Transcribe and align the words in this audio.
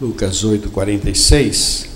Lucas 0.00 0.44
8, 0.44 0.70
46. 0.70 1.88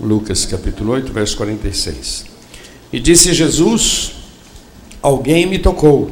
Lucas 0.00 0.44
capítulo 0.44 0.90
8, 0.90 1.12
verso 1.12 1.36
46. 1.36 2.26
E 2.92 2.98
disse 2.98 3.32
Jesus: 3.32 4.14
Alguém 5.00 5.46
me 5.46 5.60
tocou, 5.60 6.10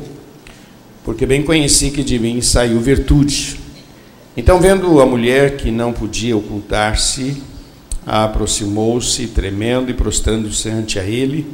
porque 1.05 1.27
bem 1.27 1.43
conheci 1.43 1.91
que 1.91 2.05
de 2.05 2.17
mim 2.21 2.41
saiu 2.41 2.79
virtude. 2.79 3.59
Então, 4.37 4.61
vendo 4.61 5.01
a 5.01 5.07
mulher 5.07 5.57
que 5.57 5.69
não 5.73 5.93
podia 5.93 6.37
ocultar-se, 6.37 7.43
aproximou-se, 8.07 9.27
tremendo 9.27 9.91
e 9.91 9.95
prostrando-se 9.95 10.69
ante 10.69 11.01
a 11.01 11.03
ele, 11.03 11.45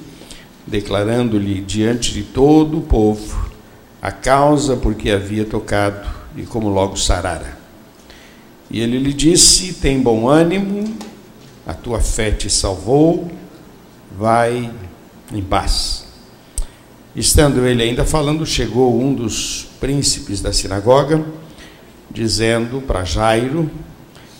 declarando-lhe 0.66 1.62
diante 1.62 2.12
de 2.12 2.25
todo 2.25 2.77
o 2.77 2.82
povo 2.82 3.48
a 4.01 4.12
causa 4.12 4.77
por 4.77 4.95
que 4.95 5.11
havia 5.11 5.45
tocado 5.45 6.09
e 6.36 6.43
como 6.43 6.68
logo 6.68 6.96
sarara. 6.96 7.59
E 8.71 8.81
ele 8.81 8.99
lhe 8.99 9.13
disse: 9.13 9.75
Tem 9.75 10.00
bom 10.00 10.29
ânimo, 10.29 10.96
a 11.67 11.75
tua 11.75 12.00
fé 12.00 12.31
te 12.31 12.49
salvou, 12.49 13.31
vai 14.17 14.71
em 15.32 15.43
paz. 15.43 16.07
Estando 17.17 17.67
ele 17.67 17.82
ainda 17.82 18.05
falando, 18.05 18.46
chegou 18.46 19.00
um 19.00 19.13
dos 19.13 19.69
príncipes 19.81 20.41
da 20.41 20.53
sinagoga, 20.53 21.25
dizendo 22.11 22.80
para 22.80 23.05
Jairo: 23.05 23.71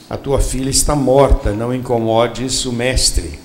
A 0.09 0.17
tua 0.17 0.41
filha 0.41 0.71
está 0.71 0.95
morta, 0.95 1.53
não 1.53 1.75
incomodes 1.75 2.65
o 2.65 2.73
mestre. 2.73 3.41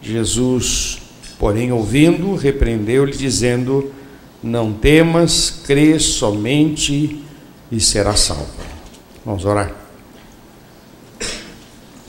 Jesus, 0.00 0.98
porém, 1.38 1.72
ouvindo, 1.72 2.36
repreendeu-lhe, 2.36 3.16
dizendo: 3.16 3.92
Não 4.42 4.72
temas, 4.72 5.62
crê 5.64 5.98
somente 6.00 7.24
e 7.70 7.80
será 7.80 8.16
salvo. 8.16 8.48
Vamos 9.24 9.44
orar. 9.44 9.72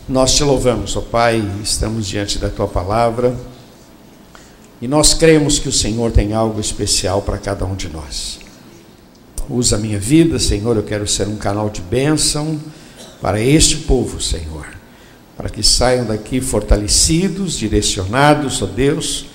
Nós 0.09 0.33
te 0.35 0.43
louvamos, 0.43 0.97
ó 0.97 1.01
Pai, 1.01 1.41
estamos 1.63 2.07
diante 2.07 2.37
da 2.37 2.49
tua 2.49 2.67
palavra 2.67 3.37
e 4.81 4.87
nós 4.87 5.13
cremos 5.13 5.59
que 5.59 5.69
o 5.69 5.71
Senhor 5.71 6.11
tem 6.11 6.33
algo 6.33 6.59
especial 6.59 7.21
para 7.21 7.37
cada 7.37 7.65
um 7.65 7.75
de 7.75 7.87
nós. 7.87 8.39
Usa 9.49 9.77
a 9.77 9.79
minha 9.79 9.99
vida, 9.99 10.39
Senhor, 10.39 10.75
eu 10.75 10.83
quero 10.83 11.07
ser 11.07 11.27
um 11.27 11.37
canal 11.37 11.69
de 11.69 11.81
bênção 11.81 12.59
para 13.21 13.39
este 13.39 13.77
povo, 13.77 14.19
Senhor, 14.19 14.67
para 15.37 15.49
que 15.49 15.63
saiam 15.63 16.05
daqui 16.05 16.41
fortalecidos, 16.41 17.57
direcionados, 17.57 18.61
ó 18.61 18.65
Deus, 18.65 19.27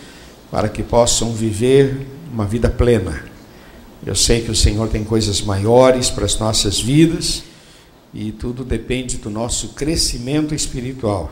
para 0.51 0.69
que 0.69 0.83
possam 0.83 1.33
viver 1.33 2.07
uma 2.33 2.47
vida 2.47 2.69
plena. 2.69 3.25
Eu 4.05 4.15
sei 4.15 4.43
que 4.43 4.51
o 4.51 4.55
Senhor 4.55 4.89
tem 4.89 5.05
coisas 5.05 5.41
maiores 5.41 6.11
para 6.11 6.25
as 6.25 6.39
nossas 6.39 6.81
vidas 6.81 7.43
e 8.15 8.33
tudo 8.33 8.65
depende 8.65 9.17
do 9.19 9.29
nosso 9.29 9.71
crescimento 9.71 10.55
espiritual. 10.55 11.31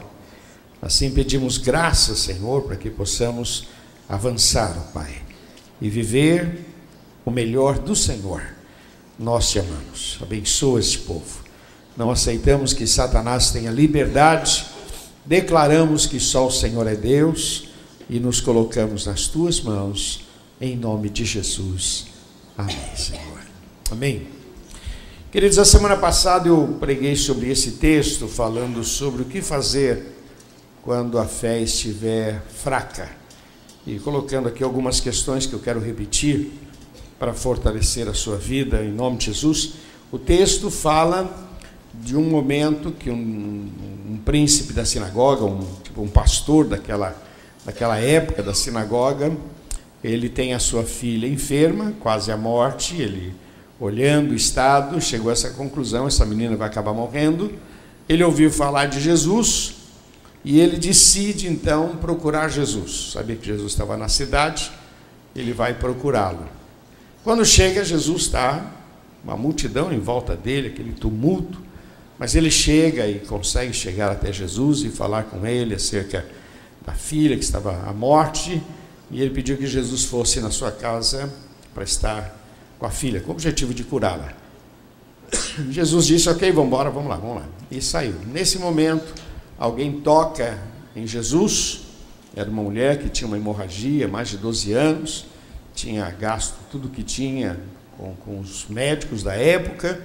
Assim 0.83 1.11
pedimos 1.11 1.59
graças, 1.59 2.19
Senhor, 2.19 2.63
para 2.63 2.77
que 2.77 2.91
possamos 2.91 3.69
avançar, 4.09 4.77
ó 4.79 4.93
Pai, 4.93 5.15
e 5.81 5.89
viver 5.89 6.67
o 7.25 7.31
melhor 7.31 7.79
do 7.79 7.95
Senhor. 7.95 8.43
Nós 9.19 9.51
te 9.51 9.59
amamos. 9.59 10.19
Abençoa 10.21 10.81
este 10.81 10.99
povo. 10.99 11.45
Não 11.97 12.11
aceitamos 12.11 12.75
que 12.75 12.87
Satanás 12.87 13.51
tenha 13.51 13.71
liberdade. 13.71 14.67
Declaramos 15.25 16.07
que 16.07 16.21
só 16.21 16.47
o 16.47 16.53
Senhor 16.53 16.87
é 16.87 16.95
Deus 16.95 17.69
e 18.09 18.21
nos 18.21 18.41
colocamos 18.41 19.07
nas 19.07 19.27
tuas 19.27 19.61
mãos 19.61 20.26
em 20.61 20.77
nome 20.77 21.09
de 21.09 21.25
Jesus. 21.25 22.07
Amém, 22.57 22.77
Senhor. 22.97 23.41
Amém. 23.91 24.27
Queridos, 25.31 25.59
a 25.59 25.65
semana 25.65 25.97
passada 25.97 26.49
eu 26.49 26.77
preguei 26.81 27.15
sobre 27.15 27.51
esse 27.51 27.73
texto, 27.73 28.27
falando 28.27 28.83
sobre 28.83 29.23
o 29.23 29.25
que 29.27 29.43
fazer 29.43 30.15
quando 30.83 31.19
a 31.19 31.27
fé 31.27 31.61
estiver 31.61 32.41
fraca. 32.49 33.11
E 33.87 33.99
colocando 33.99 34.49
aqui 34.49 34.65
algumas 34.65 34.99
questões 34.99 35.47
que 35.47 35.53
eu 35.53 35.59
quero 35.59 35.79
repetir 35.79 36.53
para 37.19 37.35
fortalecer 37.35 38.09
a 38.09 38.15
sua 38.15 38.37
vida, 38.37 38.83
em 38.83 38.93
nome 38.93 39.19
de 39.19 39.27
Jesus. 39.27 39.75
O 40.11 40.19
texto 40.19 40.71
fala 40.71 41.49
de 41.93 42.17
um 42.17 42.29
momento 42.29 42.91
que 42.93 43.11
um, 43.11 43.71
um 44.09 44.21
príncipe 44.25 44.73
da 44.73 44.85
sinagoga, 44.85 45.45
um, 45.45 45.67
tipo 45.83 46.01
um 46.01 46.09
pastor 46.09 46.67
daquela, 46.67 47.17
daquela 47.65 47.99
época 47.99 48.43
da 48.43 48.55
sinagoga, 48.55 49.37
ele 50.07 50.29
tem 50.29 50.55
a 50.55 50.61
sua 50.61 50.85
filha 50.85 51.27
enferma, 51.27 51.93
quase 51.99 52.31
à 52.31 52.37
morte, 52.37 52.95
ele 52.95 53.35
olhando 53.81 54.31
o 54.31 54.35
estado, 54.35 55.01
chegou 55.01 55.31
a 55.31 55.33
essa 55.33 55.51
conclusão: 55.51 56.07
essa 56.07 56.25
menina 56.25 56.57
vai 56.57 56.69
acabar 56.69 56.93
morrendo. 56.93 57.53
Ele 58.09 58.23
ouviu 58.23 58.49
falar 58.51 58.87
de 58.87 59.01
Jesus 59.01 59.75
e 60.45 60.61
ele 60.61 60.77
decide 60.77 61.49
então 61.49 61.97
procurar 61.97 62.49
Jesus. 62.49 63.11
Sabia 63.13 63.35
que 63.35 63.45
Jesus 63.45 63.73
estava 63.73 63.97
na 63.97 64.09
cidade, 64.09 64.71
ele 65.35 65.53
vai 65.53 65.75
procurá-lo. 65.75 66.47
Quando 67.25 67.45
chega, 67.45 67.85
Jesus 67.85 68.23
está, 68.23 68.65
uma 69.25 69.37
multidão 69.37 69.93
em 69.93 69.99
volta 69.99 70.37
dele, 70.37 70.69
aquele 70.69 70.93
tumulto, 70.93 71.61
mas 72.17 72.37
ele 72.37 72.51
chega 72.51 73.09
e 73.09 73.19
consegue 73.19 73.73
chegar 73.73 74.13
até 74.13 74.33
Jesus 74.33 74.85
e 74.85 74.89
falar 74.89 75.25
com 75.25 75.45
ele 75.45 75.75
acerca 75.75 76.25
da 76.87 76.93
filha 76.93 77.37
que 77.37 77.43
estava 77.43 77.89
à 77.89 77.93
morte, 77.93 78.63
e 79.11 79.21
ele 79.21 79.31
pediu 79.31 79.57
que 79.57 79.67
Jesus 79.67 80.05
fosse 80.05 80.41
na 80.41 80.51
sua 80.51 80.71
casa 80.71 81.33
para 81.75 81.85
estar 81.85 82.37
com 82.79 82.87
a 82.87 82.91
filha, 82.91 83.21
com 83.21 83.29
o 83.29 83.33
objetivo 83.33 83.73
de 83.73 83.85
curá-la. 83.85 84.33
Jesus 85.71 86.07
disse: 86.07 86.29
Ok, 86.29 86.51
vamos 86.51 86.69
embora, 86.69 86.91
vamos 86.91 87.09
lá, 87.09 87.17
vamos 87.17 87.37
lá. 87.37 87.49
E 87.71 87.81
saiu. 87.81 88.15
Nesse 88.27 88.59
momento, 88.59 89.15
alguém 89.59 90.01
toca 90.01 90.59
em 90.95 91.07
Jesus. 91.07 91.83
Era 92.35 92.51
uma 92.51 92.63
mulher 92.63 92.99
que 92.99 93.09
tinha 93.09 93.27
uma 93.27 93.37
hemorragia, 93.37 94.07
mais 94.07 94.29
de 94.29 94.37
12 94.37 94.73
anos, 94.73 95.27
tinha 95.75 96.11
gasto 96.11 96.55
tudo 96.71 96.89
que 96.89 97.03
tinha 97.03 97.59
com, 97.97 98.15
com 98.17 98.41
os 98.41 98.67
médicos 98.69 99.23
da 99.23 99.35
época, 99.35 100.03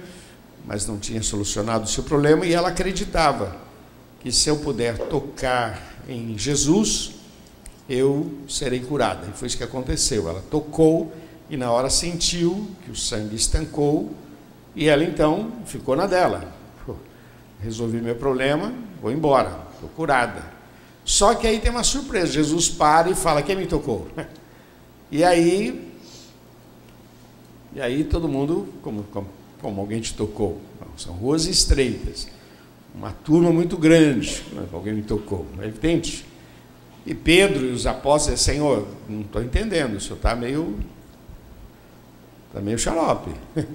mas 0.64 0.86
não 0.86 0.98
tinha 0.98 1.22
solucionado 1.22 1.84
o 1.84 1.88
seu 1.88 2.02
problema. 2.02 2.46
E 2.46 2.54
ela 2.54 2.68
acreditava 2.68 3.56
que 4.20 4.32
se 4.32 4.48
eu 4.48 4.56
puder 4.56 4.96
tocar 4.96 5.92
em 6.08 6.38
Jesus, 6.38 7.12
eu 7.88 8.30
serei 8.48 8.80
curada. 8.80 9.28
E 9.28 9.36
foi 9.36 9.48
isso 9.48 9.56
que 9.56 9.64
aconteceu. 9.64 10.28
Ela 10.28 10.42
tocou 10.50 11.12
e 11.50 11.56
na 11.56 11.70
hora 11.70 11.90
sentiu 11.90 12.70
que 12.84 12.90
o 12.90 12.96
sangue 12.96 13.36
estancou 13.36 14.10
e 14.74 14.88
ela 14.88 15.04
então 15.04 15.52
ficou 15.66 15.94
na 15.94 16.06
dela. 16.06 16.52
Resolvi 17.62 18.00
meu 18.00 18.16
problema, 18.16 18.72
vou 19.00 19.12
embora, 19.12 19.60
estou 19.74 19.88
curada. 19.90 20.42
Só 21.04 21.34
que 21.34 21.46
aí 21.46 21.60
tem 21.60 21.70
uma 21.70 21.84
surpresa: 21.84 22.32
Jesus 22.32 22.68
para 22.68 23.10
e 23.10 23.14
fala: 23.14 23.42
Quem 23.42 23.56
me 23.56 23.66
tocou? 23.66 24.08
E 25.14 25.22
aí, 25.22 25.92
e 27.74 27.82
aí 27.82 28.02
todo 28.02 28.26
mundo, 28.26 28.66
como, 28.80 29.02
como, 29.12 29.28
como 29.60 29.78
alguém 29.82 30.00
te 30.00 30.14
tocou? 30.14 30.58
São 30.96 31.12
ruas 31.12 31.44
estreitas, 31.44 32.28
uma 32.94 33.12
turma 33.12 33.52
muito 33.52 33.76
grande, 33.76 34.42
alguém 34.72 34.94
me 34.94 35.02
tocou, 35.02 35.46
é 35.60 35.66
evidente. 35.66 36.24
E 37.04 37.14
Pedro 37.14 37.66
e 37.66 37.70
os 37.70 37.86
apóstolos, 37.86 38.40
Senhor, 38.40 38.86
não 39.08 39.22
estou 39.22 39.42
entendendo, 39.42 39.96
o 39.96 40.00
senhor 40.00 40.16
está 40.16 40.36
meio 40.36 40.78
Está 42.52 42.60
meio 42.60 42.78
xarope. 42.78 43.30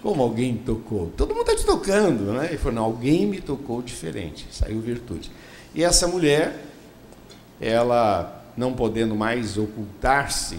Como 0.00 0.22
alguém 0.22 0.56
tocou? 0.56 1.12
Todo 1.16 1.34
mundo 1.34 1.50
está 1.50 1.56
te 1.56 1.66
tocando, 1.66 2.32
né? 2.32 2.46
Ele 2.46 2.56
falou, 2.56 2.74
não, 2.74 2.84
alguém 2.84 3.26
me 3.26 3.40
tocou 3.40 3.82
diferente, 3.82 4.46
saiu 4.52 4.80
virtude. 4.80 5.32
E 5.74 5.82
essa 5.82 6.06
mulher, 6.06 6.64
ela 7.60 8.44
não 8.56 8.72
podendo 8.72 9.16
mais 9.16 9.58
ocultar-se, 9.58 10.58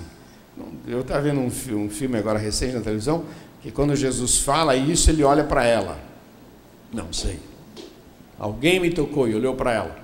eu 0.85 1.00
estava 1.00 1.21
vendo 1.21 1.39
um, 1.39 1.47
um 1.85 1.89
filme 1.89 2.17
agora 2.17 2.38
recente 2.38 2.73
na 2.73 2.81
televisão, 2.81 3.24
que 3.62 3.71
quando 3.71 3.95
Jesus 3.95 4.39
fala 4.39 4.75
isso, 4.75 5.09
ele 5.09 5.24
olha 5.24 5.45
para 5.45 5.65
ela. 5.65 5.97
Não 6.92 7.13
sei. 7.13 7.39
Alguém 8.38 8.81
me 8.81 8.89
tocou 8.89 9.30
e 9.30 9.35
olhou 9.35 9.56
para 9.56 9.71
ela. 9.71 9.99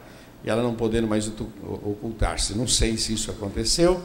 E 0.45 0.49
ela 0.49 0.61
não 0.61 0.75
podendo 0.75 1.07
mais 1.07 1.27
ocultar-se. 1.27 2.55
Não 2.55 2.67
sei 2.67 2.97
se 2.97 3.13
isso 3.13 3.31
aconteceu 3.31 3.99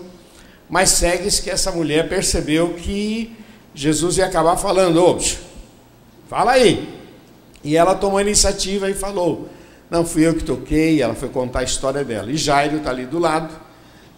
mas 0.71 0.91
segue-se 0.91 1.43
que 1.43 1.51
essa 1.51 1.73
mulher 1.73 2.09
percebeu 2.09 2.75
que 2.75 3.37
Jesus 3.75 4.19
ia 4.19 4.27
acabar 4.27 4.57
falando, 4.57 5.05
ô, 5.05 5.19
fala 6.29 6.53
aí. 6.53 6.89
E 7.65 7.77
ela 7.77 7.97
tomou 7.97 8.19
a 8.19 8.23
iniciativa 8.23 8.89
e 8.89 8.95
falou, 8.95 9.49
não 9.91 10.07
fui 10.07 10.25
eu 10.25 10.33
que 10.33 10.45
toquei, 10.45 11.03
ela 11.03 11.15
foi 11.17 11.29
contar 11.29 11.59
a 11.59 11.65
história 11.65 12.05
dela. 12.05 12.31
E 12.31 12.37
Jairo 12.37 12.77
está 12.77 12.91
ali 12.91 13.05
do 13.05 13.19
lado, 13.19 13.53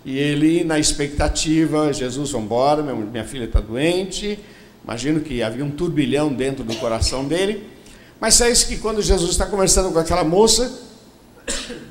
e 0.05 0.19
ele 0.19 0.63
na 0.63 0.79
expectativa, 0.79 1.91
Jesus, 1.91 2.31
vamos 2.31 2.45
embora, 2.45 2.83
minha 2.83 3.25
filha 3.25 3.45
está 3.45 3.59
doente. 3.59 4.39
Imagino 4.85 5.21
que 5.21 5.43
havia 5.43 5.65
um 5.65 5.71
turbilhão 5.71 6.31
dentro 6.31 6.63
do 6.63 6.77
coração 6.77 7.25
dele. 7.25 7.67
Mas 8.21 8.39
é 8.43 8.51
isso 8.51 8.69
que 8.69 8.77
quando 8.77 9.01
Jesus 9.01 9.31
está 9.31 9.47
conversando 9.47 9.91
com 9.91 9.99
aquela 9.99 10.23
moça, 10.23 10.71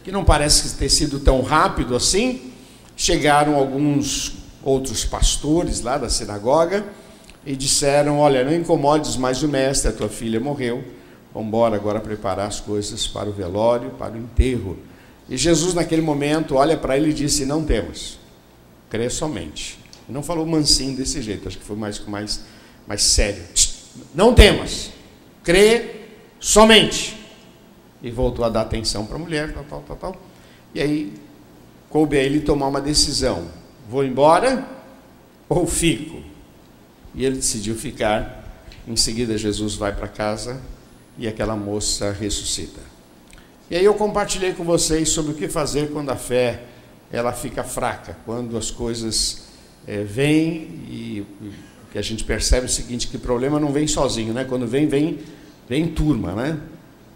que 0.03 0.11
não 0.11 0.23
parece 0.23 0.75
ter 0.75 0.89
sido 0.89 1.19
tão 1.19 1.41
rápido 1.41 1.95
assim, 1.95 2.51
chegaram 2.95 3.55
alguns 3.55 4.33
outros 4.63 5.03
pastores 5.03 5.81
lá 5.81 5.97
da 5.97 6.09
sinagoga 6.09 6.85
e 7.45 7.55
disseram: 7.55 8.19
Olha, 8.19 8.43
não 8.43 8.53
incomodes 8.53 9.15
mais 9.15 9.43
o 9.43 9.47
mestre, 9.47 9.89
a 9.89 9.93
tua 9.93 10.09
filha 10.09 10.39
morreu. 10.39 10.83
Vamos 11.33 11.47
embora 11.47 11.75
agora 11.75 11.99
preparar 11.99 12.47
as 12.47 12.59
coisas 12.59 13.07
para 13.07 13.29
o 13.29 13.31
velório, 13.31 13.91
para 13.91 14.13
o 14.13 14.17
enterro. 14.17 14.77
E 15.29 15.37
Jesus, 15.37 15.73
naquele 15.73 16.01
momento, 16.01 16.55
olha 16.55 16.77
para 16.77 16.97
ele 16.97 17.11
e 17.11 17.13
disse: 17.13 17.45
Não 17.45 17.63
temos, 17.63 18.19
crê 18.89 19.09
somente. 19.09 19.79
Não 20.09 20.21
falou 20.21 20.45
mansinho 20.45 20.97
desse 20.97 21.21
jeito, 21.21 21.47
acho 21.47 21.57
que 21.57 21.63
foi 21.63 21.77
mais, 21.77 21.99
mais, 22.05 22.41
mais 22.85 23.01
sério. 23.01 23.41
Não 24.13 24.33
temos, 24.33 24.89
crê 25.43 26.01
somente. 26.37 27.20
E 28.01 28.09
voltou 28.09 28.43
a 28.43 28.49
dar 28.49 28.61
atenção 28.61 29.05
para 29.05 29.15
a 29.15 29.19
mulher, 29.19 29.53
tal, 29.53 29.63
tal, 29.63 29.83
tal, 29.87 29.97
tal. 29.97 30.15
E 30.73 30.81
aí 30.81 31.13
coube 31.89 32.17
a 32.17 32.23
ele 32.23 32.41
tomar 32.41 32.67
uma 32.67 32.81
decisão: 32.81 33.47
vou 33.89 34.03
embora 34.03 34.67
ou 35.47 35.67
fico? 35.67 36.21
E 37.13 37.25
ele 37.25 37.35
decidiu 37.35 37.75
ficar. 37.75 38.39
Em 38.87 38.95
seguida, 38.95 39.37
Jesus 39.37 39.75
vai 39.75 39.95
para 39.95 40.07
casa 40.07 40.59
e 41.17 41.27
aquela 41.27 41.55
moça 41.55 42.11
ressuscita. 42.11 42.81
E 43.69 43.75
aí 43.75 43.85
eu 43.85 43.93
compartilhei 43.93 44.53
com 44.53 44.63
vocês 44.63 45.09
sobre 45.09 45.33
o 45.33 45.35
que 45.35 45.47
fazer 45.47 45.91
quando 45.91 46.09
a 46.09 46.15
fé 46.15 46.63
ela 47.11 47.31
fica 47.31 47.63
fraca, 47.63 48.17
quando 48.25 48.57
as 48.57 48.71
coisas 48.71 49.43
é, 49.85 50.03
vêm 50.03 50.43
e, 50.89 51.25
que 51.91 51.97
a 51.97 52.01
gente 52.01 52.23
percebe 52.23 52.65
o 52.65 52.69
seguinte, 52.69 53.07
que 53.07 53.17
problema 53.17 53.59
não 53.59 53.71
vem 53.71 53.85
sozinho, 53.85 54.33
né? 54.33 54.45
Quando 54.45 54.65
vem, 54.65 54.87
vem, 54.87 55.19
vem 55.67 55.87
turma, 55.87 56.33
né? 56.33 56.57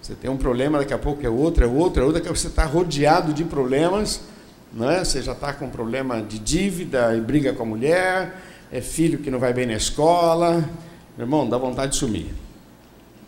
Você 0.06 0.14
tem 0.14 0.30
um 0.30 0.38
problema, 0.38 0.78
daqui 0.78 0.94
a 0.94 1.00
pouco 1.00 1.26
é 1.26 1.30
outro, 1.30 1.64
é 1.64 1.68
outro, 1.68 2.04
é 2.04 2.06
outro, 2.06 2.14
daqui 2.14 2.28
a 2.28 2.30
pouco 2.30 2.40
você 2.40 2.46
está 2.46 2.64
rodeado 2.64 3.34
de 3.34 3.44
problemas, 3.44 4.22
né? 4.72 5.04
Você 5.04 5.20
já 5.20 5.32
está 5.32 5.52
com 5.52 5.68
problema 5.68 6.22
de 6.22 6.38
dívida 6.38 7.18
e 7.18 7.20
briga 7.20 7.54
com 7.54 7.64
a 7.64 7.66
mulher, 7.66 8.40
é 8.72 8.82
filho 8.82 9.18
que 9.18 9.32
não 9.32 9.40
vai 9.40 9.52
bem 9.52 9.66
na 9.66 9.74
escola, 9.74 10.58
meu 11.18 11.26
irmão, 11.26 11.50
dá 11.50 11.58
vontade 11.58 11.94
de 11.94 11.98
sumir. 11.98 12.28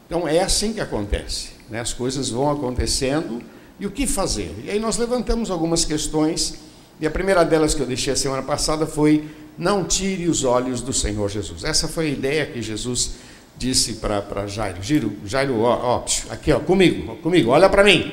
Então 0.05 0.27
é 0.27 0.39
assim 0.39 0.71
que 0.71 0.79
acontece, 0.79 1.49
né? 1.67 1.79
As 1.79 1.93
coisas 1.93 2.29
vão 2.29 2.51
acontecendo 2.51 3.41
e 3.79 3.87
o 3.87 3.89
que 3.89 4.05
fazer? 4.05 4.53
E 4.63 4.69
aí 4.69 4.77
nós 4.77 4.97
levantamos 4.97 5.49
algumas 5.49 5.83
questões 5.83 6.59
e 7.01 7.07
a 7.07 7.09
primeira 7.09 7.43
delas 7.43 7.73
que 7.73 7.81
eu 7.81 7.87
deixei 7.87 8.13
a 8.13 8.15
semana 8.15 8.43
passada 8.43 8.85
foi 8.85 9.27
não 9.57 9.83
tire 9.83 10.29
os 10.29 10.43
olhos 10.43 10.81
do 10.81 10.93
Senhor 10.93 11.27
Jesus. 11.27 11.63
Essa 11.63 11.87
foi 11.87 12.05
a 12.05 12.11
ideia 12.11 12.45
que 12.45 12.61
Jesus 12.61 13.13
disse 13.57 13.93
para 13.95 14.47
Jairo. 14.47 14.81
Giro, 14.81 15.13
Jairo, 15.25 15.59
ó, 15.61 15.73
ó, 15.97 16.05
aqui, 16.29 16.51
ó, 16.51 16.59
comigo, 16.59 17.15
comigo, 17.17 17.51
olha 17.51 17.69
para 17.69 17.83
mim. 17.83 18.11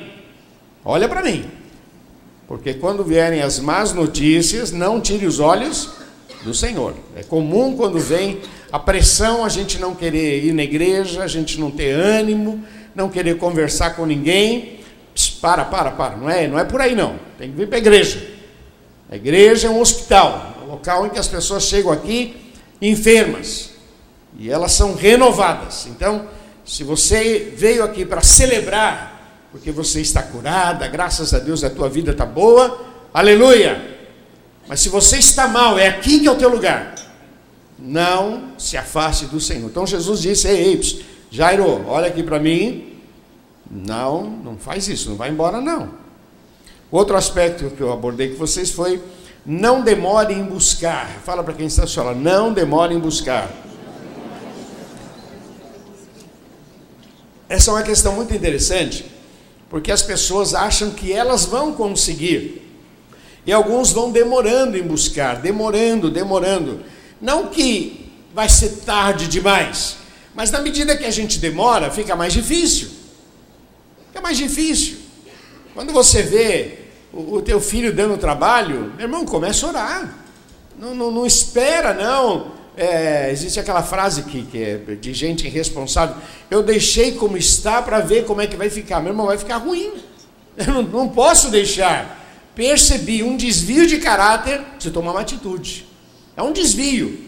Olha 0.84 1.08
para 1.08 1.22
mim. 1.22 1.44
Porque 2.46 2.74
quando 2.74 3.04
vierem 3.04 3.40
as 3.40 3.58
más 3.58 3.92
notícias, 3.92 4.70
não 4.70 5.00
tire 5.00 5.26
os 5.26 5.40
olhos 5.40 5.90
do 6.42 6.52
Senhor. 6.52 6.94
É 7.16 7.22
comum 7.22 7.76
quando 7.76 7.98
vem 7.98 8.40
a 8.70 8.78
pressão 8.78 9.44
a 9.44 9.48
gente 9.48 9.78
não 9.78 9.94
querer 9.94 10.44
ir 10.44 10.52
na 10.52 10.62
igreja, 10.62 11.22
a 11.22 11.26
gente 11.26 11.58
não 11.58 11.70
ter 11.70 11.92
ânimo, 11.92 12.62
não 12.94 13.08
querer 13.08 13.38
conversar 13.38 13.96
com 13.96 14.04
ninguém. 14.04 14.80
Pss, 15.14 15.40
para, 15.40 15.64
para, 15.64 15.92
para. 15.92 16.16
Não 16.16 16.28
é, 16.28 16.46
não 16.46 16.58
é 16.58 16.64
por 16.64 16.80
aí 16.80 16.94
não. 16.94 17.18
Tem 17.38 17.50
que 17.50 17.56
vir 17.56 17.68
para 17.68 17.76
a 17.76 17.80
igreja. 17.80 18.34
A 19.10 19.16
igreja 19.16 19.68
é 19.68 19.70
um 19.70 19.80
hospital 19.80 20.54
local 20.68 21.06
em 21.06 21.10
que 21.10 21.18
as 21.18 21.28
pessoas 21.28 21.62
chegam 21.64 21.92
aqui 21.92 22.36
enfermas 22.80 23.73
e 24.38 24.50
elas 24.50 24.72
são 24.72 24.94
renovadas. 24.94 25.86
Então, 25.86 26.26
se 26.64 26.82
você 26.82 27.52
veio 27.56 27.84
aqui 27.84 28.04
para 28.04 28.22
celebrar, 28.22 29.14
porque 29.52 29.70
você 29.70 30.00
está 30.00 30.22
curada, 30.22 30.88
graças 30.88 31.32
a 31.32 31.38
Deus 31.38 31.62
a 31.62 31.70
tua 31.70 31.88
vida 31.88 32.10
está 32.10 32.26
boa, 32.26 32.84
aleluia. 33.12 33.94
Mas 34.66 34.80
se 34.80 34.88
você 34.88 35.18
está 35.18 35.46
mal, 35.46 35.78
é 35.78 35.88
aqui 35.88 36.20
que 36.20 36.26
é 36.26 36.30
o 36.30 36.36
teu 36.36 36.48
lugar. 36.48 36.94
Não 37.78 38.52
se 38.58 38.76
afaste 38.76 39.26
do 39.26 39.38
Senhor. 39.38 39.68
Então 39.68 39.86
Jesus 39.86 40.22
disse: 40.22 40.48
Ei, 40.48 40.72
ei 40.72 40.80
Jairo, 41.30 41.84
olha 41.86 42.08
aqui 42.08 42.22
para 42.22 42.38
mim. 42.38 42.92
Não, 43.70 44.22
não 44.22 44.56
faz 44.56 44.88
isso, 44.88 45.10
não 45.10 45.16
vai 45.16 45.30
embora 45.30 45.60
não. 45.60 45.90
Outro 46.90 47.16
aspecto 47.16 47.70
que 47.70 47.80
eu 47.80 47.92
abordei 47.92 48.30
com 48.30 48.36
vocês 48.36 48.70
foi 48.70 49.02
não 49.44 49.82
demore 49.82 50.32
em 50.32 50.44
buscar. 50.44 51.08
Fala 51.24 51.42
para 51.42 51.54
quem 51.54 51.66
está 51.66 51.86
falando, 51.86 52.20
não 52.20 52.52
demore 52.52 52.94
em 52.94 52.98
buscar. 52.98 53.50
Essa 57.48 57.70
é 57.70 57.74
uma 57.74 57.82
questão 57.82 58.14
muito 58.14 58.34
interessante, 58.34 59.04
porque 59.68 59.92
as 59.92 60.02
pessoas 60.02 60.54
acham 60.54 60.90
que 60.90 61.12
elas 61.12 61.44
vão 61.44 61.72
conseguir. 61.72 62.62
E 63.46 63.52
alguns 63.52 63.92
vão 63.92 64.10
demorando 64.10 64.76
em 64.78 64.82
buscar, 64.82 65.36
demorando, 65.36 66.10
demorando. 66.10 66.80
Não 67.20 67.48
que 67.48 68.12
vai 68.34 68.48
ser 68.48 68.80
tarde 68.86 69.28
demais, 69.28 69.96
mas 70.34 70.50
na 70.50 70.60
medida 70.60 70.96
que 70.96 71.04
a 71.04 71.10
gente 71.10 71.38
demora, 71.38 71.90
fica 71.90 72.16
mais 72.16 72.32
difícil. 72.32 72.88
Fica 74.06 74.20
mais 74.20 74.36
difícil. 74.36 74.98
Quando 75.74 75.92
você 75.92 76.22
vê 76.22 76.78
o, 77.12 77.36
o 77.36 77.42
teu 77.42 77.60
filho 77.60 77.94
dando 77.94 78.16
trabalho, 78.16 78.92
meu 78.96 79.06
irmão, 79.06 79.24
começa 79.24 79.66
a 79.66 79.68
orar. 79.68 80.18
Não, 80.78 80.94
não, 80.94 81.10
não 81.10 81.26
espera, 81.26 81.94
não. 81.94 82.52
É, 82.76 83.30
existe 83.30 83.60
aquela 83.60 83.82
frase 83.82 84.22
que, 84.22 84.42
que 84.42 84.62
é 84.62 84.76
de 84.96 85.14
gente 85.14 85.46
irresponsável. 85.46 86.16
Eu 86.50 86.62
deixei 86.62 87.12
como 87.12 87.36
está 87.36 87.80
para 87.80 88.00
ver 88.00 88.24
como 88.24 88.40
é 88.40 88.46
que 88.46 88.56
vai 88.56 88.68
ficar. 88.68 89.00
Meu 89.00 89.12
irmão, 89.12 89.26
vai 89.26 89.38
ficar 89.38 89.58
ruim. 89.58 89.92
Eu 90.56 90.66
não, 90.66 90.82
não 90.82 91.08
posso 91.08 91.50
deixar. 91.50 92.20
Percebi 92.54 93.22
um 93.22 93.36
desvio 93.36 93.86
de 93.86 93.98
caráter, 93.98 94.60
você 94.78 94.90
tomar 94.90 95.12
uma 95.12 95.20
atitude. 95.20 95.86
É 96.36 96.42
um 96.42 96.52
desvio. 96.52 97.18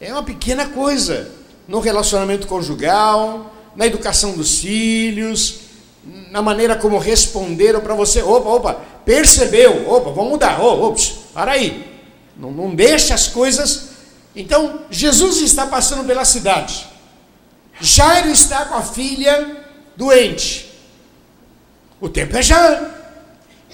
É 0.00 0.12
uma 0.12 0.22
pequena 0.22 0.66
coisa. 0.66 1.30
No 1.68 1.78
relacionamento 1.78 2.48
conjugal, 2.48 3.54
na 3.76 3.86
educação 3.86 4.32
dos 4.32 4.58
filhos, 4.58 5.60
na 6.30 6.42
maneira 6.42 6.74
como 6.74 6.98
responderam 6.98 7.80
para 7.80 7.94
você. 7.94 8.22
Opa, 8.22 8.48
opa, 8.48 8.74
percebeu, 9.04 9.88
opa, 9.88 10.10
vamos 10.10 10.30
mudar, 10.30 10.60
oh, 10.60 10.88
ops, 10.88 11.12
para 11.32 11.52
aí. 11.52 11.86
Não, 12.36 12.50
não 12.50 12.74
as 13.12 13.28
coisas. 13.28 13.89
Então, 14.34 14.80
Jesus 14.90 15.40
está 15.40 15.66
passando 15.66 16.06
pela 16.06 16.24
cidade. 16.24 16.86
Jairo 17.80 18.28
está 18.28 18.64
com 18.66 18.74
a 18.74 18.82
filha 18.82 19.64
doente. 19.96 20.70
O 22.00 22.08
tempo 22.08 22.36
é 22.36 22.42
já. 22.42 22.90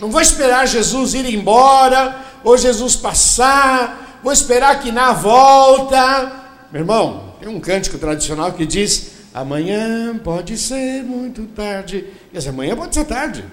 Não 0.00 0.10
vou 0.10 0.20
esperar 0.20 0.66
Jesus 0.66 1.14
ir 1.14 1.32
embora, 1.32 2.24
ou 2.44 2.56
Jesus 2.56 2.96
passar, 2.96 4.20
vou 4.22 4.32
esperar 4.32 4.80
que 4.80 4.92
na 4.92 5.12
volta. 5.12 6.44
Meu 6.70 6.82
irmão, 6.82 7.34
tem 7.40 7.48
um 7.48 7.60
cântico 7.60 7.98
tradicional 7.98 8.52
que 8.52 8.66
diz: 8.66 9.12
amanhã 9.32 10.18
pode 10.18 10.56
ser 10.58 11.02
muito 11.02 11.46
tarde. 11.46 12.06
Quer 12.30 12.38
dizer, 12.38 12.50
amanhã 12.50 12.76
pode 12.76 12.94
ser 12.94 13.04
tarde. 13.04 13.44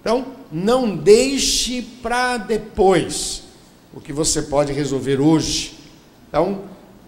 Então, 0.00 0.26
não 0.50 0.96
deixe 0.96 1.82
para 2.02 2.36
depois 2.36 3.44
o 3.94 4.00
que 4.00 4.12
você 4.12 4.42
pode 4.42 4.72
resolver 4.72 5.20
hoje. 5.20 5.83
Então, 6.34 6.62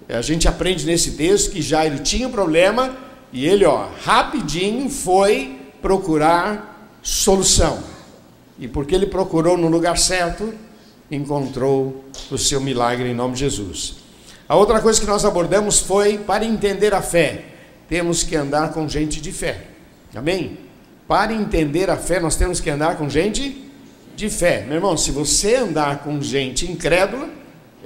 a 0.09 0.23
gente 0.23 0.47
aprende 0.47 0.87
nesse 0.87 1.16
texto 1.16 1.50
que 1.50 1.61
Jairo 1.61 1.99
tinha 1.99 2.28
um 2.28 2.30
problema 2.30 2.97
e 3.33 3.45
ele, 3.45 3.64
ó, 3.64 3.88
rapidinho 4.04 4.88
foi 4.88 5.59
procurar 5.83 6.95
solução. 7.02 7.83
E 8.56 8.68
porque 8.68 8.95
ele 8.95 9.06
procurou 9.06 9.59
no 9.59 9.66
lugar 9.66 9.99
certo, 9.99 10.54
encontrou 11.11 12.04
o 12.30 12.38
seu 12.38 12.61
milagre 12.61 13.11
em 13.11 13.14
nome 13.14 13.35
de 13.35 13.40
Jesus. 13.40 13.97
A 14.49 14.54
outra 14.54 14.80
coisa 14.80 15.00
que 15.00 15.06
nós 15.09 15.25
abordamos 15.25 15.80
foi 15.80 16.18
para 16.18 16.45
entender 16.45 16.95
a 16.95 17.02
fé, 17.02 17.47
temos 17.88 18.23
que 18.23 18.37
andar 18.37 18.73
com 18.73 18.88
gente 18.88 19.21
de 19.21 19.33
fé. 19.33 19.64
Amém? 20.14 20.56
Para 21.09 21.33
entender 21.35 21.90
a 21.90 21.97
fé, 21.97 22.21
nós 22.21 22.37
temos 22.37 22.61
que 22.61 22.71
andar 22.71 22.97
com 22.97 23.11
gente 23.11 23.61
de 24.14 24.30
fé. 24.30 24.64
Meu 24.68 24.76
irmão, 24.76 24.97
se 24.97 25.11
você 25.11 25.56
andar 25.56 26.04
com 26.04 26.23
gente 26.23 26.71
incrédula, 26.71 27.36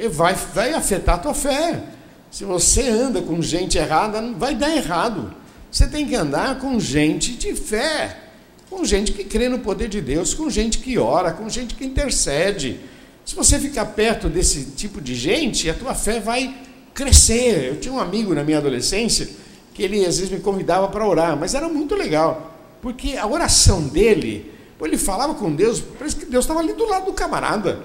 vai, 0.09 0.35
vai 0.35 0.73
afetar 0.73 1.16
a 1.16 1.19
tua 1.19 1.35
fé. 1.35 1.83
Se 2.30 2.45
você 2.45 2.88
anda 2.88 3.21
com 3.21 3.42
gente 3.42 3.76
errada, 3.76 4.23
vai 4.37 4.54
dar 4.54 4.75
errado. 4.75 5.35
Você 5.71 5.87
tem 5.87 6.07
que 6.07 6.14
andar 6.14 6.59
com 6.59 6.78
gente 6.78 7.35
de 7.35 7.54
fé, 7.54 8.16
com 8.69 8.85
gente 8.85 9.12
que 9.12 9.25
crê 9.25 9.49
no 9.49 9.59
poder 9.59 9.88
de 9.88 10.00
Deus, 10.00 10.35
com 10.35 10.49
gente 10.49 10.78
que 10.78 10.99
ora, 10.99 11.33
com 11.33 11.49
gente 11.49 11.75
que 11.75 11.85
intercede. 11.85 12.80
Se 13.25 13.35
você 13.35 13.59
ficar 13.59 13.87
perto 13.87 14.28
desse 14.28 14.64
tipo 14.76 15.00
de 15.00 15.14
gente, 15.14 15.69
a 15.69 15.75
tua 15.75 15.95
fé 15.95 16.21
vai 16.21 16.54
crescer. 16.95 17.69
Eu 17.69 17.80
tinha 17.80 17.95
um 17.95 18.00
amigo 18.00 18.35
na 18.35 18.42
minha 18.42 18.59
adolescência 18.59 19.28
que 19.75 19.83
ele 19.83 20.04
às 20.04 20.19
vezes 20.19 20.30
me 20.30 20.40
convidava 20.40 20.88
para 20.88 21.07
orar, 21.07 21.37
mas 21.37 21.54
era 21.54 21.69
muito 21.69 21.95
legal. 21.95 22.54
Porque 22.83 23.16
a 23.16 23.26
oração 23.26 23.83
dele, 23.83 24.52
ele 24.80 24.99
falava 24.99 25.35
com 25.35 25.54
Deus, 25.54 25.83
parece 25.99 26.16
que 26.16 26.26
Deus 26.26 26.45
estava 26.45 26.61
ali 26.61 26.73
do 26.73 26.87
lado 26.87 27.07
do 27.07 27.12
camarada. 27.12 27.80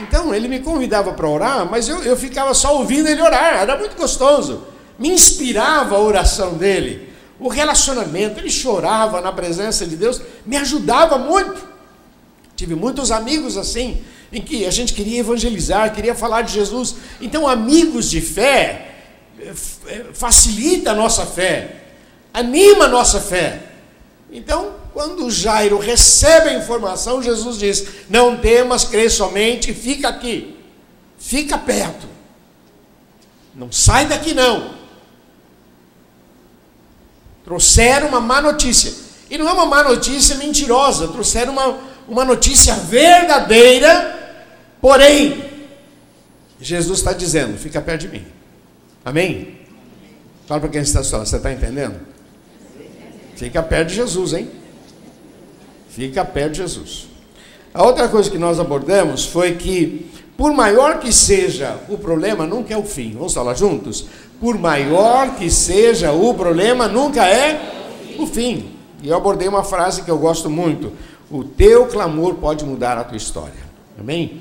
Então 0.00 0.34
ele 0.34 0.48
me 0.48 0.60
convidava 0.60 1.12
para 1.12 1.28
orar, 1.28 1.70
mas 1.70 1.88
eu, 1.88 2.02
eu 2.02 2.16
ficava 2.16 2.54
só 2.54 2.76
ouvindo 2.78 3.08
ele 3.08 3.20
orar, 3.20 3.60
era 3.60 3.76
muito 3.76 3.96
gostoso. 3.96 4.64
Me 4.98 5.08
inspirava 5.08 5.96
a 5.96 6.00
oração 6.00 6.54
dele, 6.54 7.10
o 7.38 7.48
relacionamento, 7.48 8.38
ele 8.38 8.50
chorava 8.50 9.20
na 9.20 9.32
presença 9.32 9.86
de 9.86 9.96
Deus, 9.96 10.20
me 10.46 10.56
ajudava 10.56 11.18
muito. 11.18 11.68
Tive 12.56 12.74
muitos 12.74 13.10
amigos 13.10 13.56
assim, 13.56 14.02
em 14.32 14.40
que 14.40 14.64
a 14.66 14.70
gente 14.70 14.94
queria 14.94 15.20
evangelizar, 15.20 15.94
queria 15.94 16.14
falar 16.14 16.42
de 16.42 16.52
Jesus. 16.52 16.96
Então, 17.20 17.46
amigos 17.46 18.10
de 18.10 18.20
fé, 18.20 18.94
é, 19.40 19.52
facilita 20.12 20.92
a 20.92 20.94
nossa 20.94 21.26
fé, 21.26 21.84
anima 22.32 22.84
a 22.84 22.88
nossa 22.88 23.20
fé. 23.20 23.62
Então, 24.30 24.79
quando 24.92 25.30
Jairo 25.30 25.78
recebe 25.78 26.50
a 26.50 26.54
informação, 26.54 27.22
Jesus 27.22 27.58
diz: 27.58 27.86
Não 28.08 28.36
temas, 28.36 28.84
crê 28.84 29.08
somente, 29.08 29.72
fica 29.72 30.08
aqui, 30.08 30.56
fica 31.18 31.56
perto, 31.56 32.06
não 33.54 33.70
sai 33.70 34.06
daqui 34.06 34.34
não. 34.34 34.78
Trouxeram 37.44 38.08
uma 38.08 38.20
má 38.20 38.40
notícia, 38.40 38.92
e 39.30 39.38
não 39.38 39.48
é 39.48 39.52
uma 39.52 39.66
má 39.66 39.82
notícia 39.82 40.36
mentirosa, 40.36 41.08
trouxeram 41.08 41.52
uma, 41.52 41.78
uma 42.08 42.24
notícia 42.24 42.74
verdadeira, 42.74 44.42
porém, 44.80 45.50
Jesus 46.60 46.98
está 46.98 47.12
dizendo: 47.12 47.56
Fica 47.58 47.80
perto 47.80 48.02
de 48.02 48.08
mim. 48.08 48.26
Amém? 49.04 49.60
Fala 50.46 50.60
para 50.60 50.68
quem 50.68 50.80
está 50.80 51.02
falando, 51.02 51.26
você 51.26 51.36
está 51.36 51.52
entendendo? 51.52 52.00
Fica 53.36 53.62
perto 53.62 53.88
de 53.88 53.94
Jesus, 53.94 54.32
hein? 54.34 54.59
Fica 56.00 56.24
perto 56.24 56.52
de 56.52 56.58
Jesus. 56.58 57.08
A 57.74 57.84
outra 57.84 58.08
coisa 58.08 58.30
que 58.30 58.38
nós 58.38 58.58
abordamos 58.58 59.26
foi 59.26 59.54
que, 59.56 60.10
por 60.34 60.50
maior 60.50 60.98
que 60.98 61.12
seja 61.12 61.78
o 61.90 61.98
problema, 61.98 62.46
nunca 62.46 62.72
é 62.72 62.76
o 62.76 62.82
fim. 62.82 63.12
Vamos 63.12 63.34
falar 63.34 63.52
juntos? 63.52 64.06
Por 64.40 64.58
maior 64.58 65.36
que 65.36 65.50
seja 65.50 66.10
o 66.10 66.32
problema, 66.32 66.88
nunca 66.88 67.26
é 67.26 68.14
o 68.18 68.26
fim. 68.26 68.70
E 69.02 69.10
eu 69.10 69.16
abordei 69.16 69.46
uma 69.46 69.62
frase 69.62 70.02
que 70.02 70.10
eu 70.10 70.16
gosto 70.16 70.48
muito: 70.48 70.90
O 71.30 71.44
teu 71.44 71.86
clamor 71.86 72.36
pode 72.36 72.64
mudar 72.64 72.96
a 72.96 73.04
tua 73.04 73.18
história. 73.18 73.70
Amém? 73.98 74.40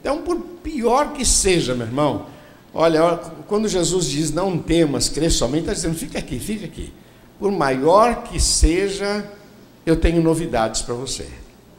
Então, 0.00 0.18
por 0.18 0.36
pior 0.62 1.12
que 1.12 1.24
seja, 1.24 1.74
meu 1.74 1.88
irmão, 1.88 2.26
olha, 2.72 3.18
quando 3.48 3.66
Jesus 3.66 4.06
diz 4.06 4.32
não 4.32 4.56
temas, 4.56 5.08
crê 5.08 5.28
somente, 5.28 5.62
está 5.62 5.72
dizendo 5.72 5.96
fica 5.96 6.20
aqui, 6.20 6.38
fica 6.38 6.66
aqui. 6.66 6.92
Por 7.36 7.50
maior 7.50 8.22
que 8.22 8.38
seja, 8.38 9.26
eu 9.90 9.96
tenho 9.96 10.22
novidades 10.22 10.82
para 10.82 10.94
você, 10.94 11.26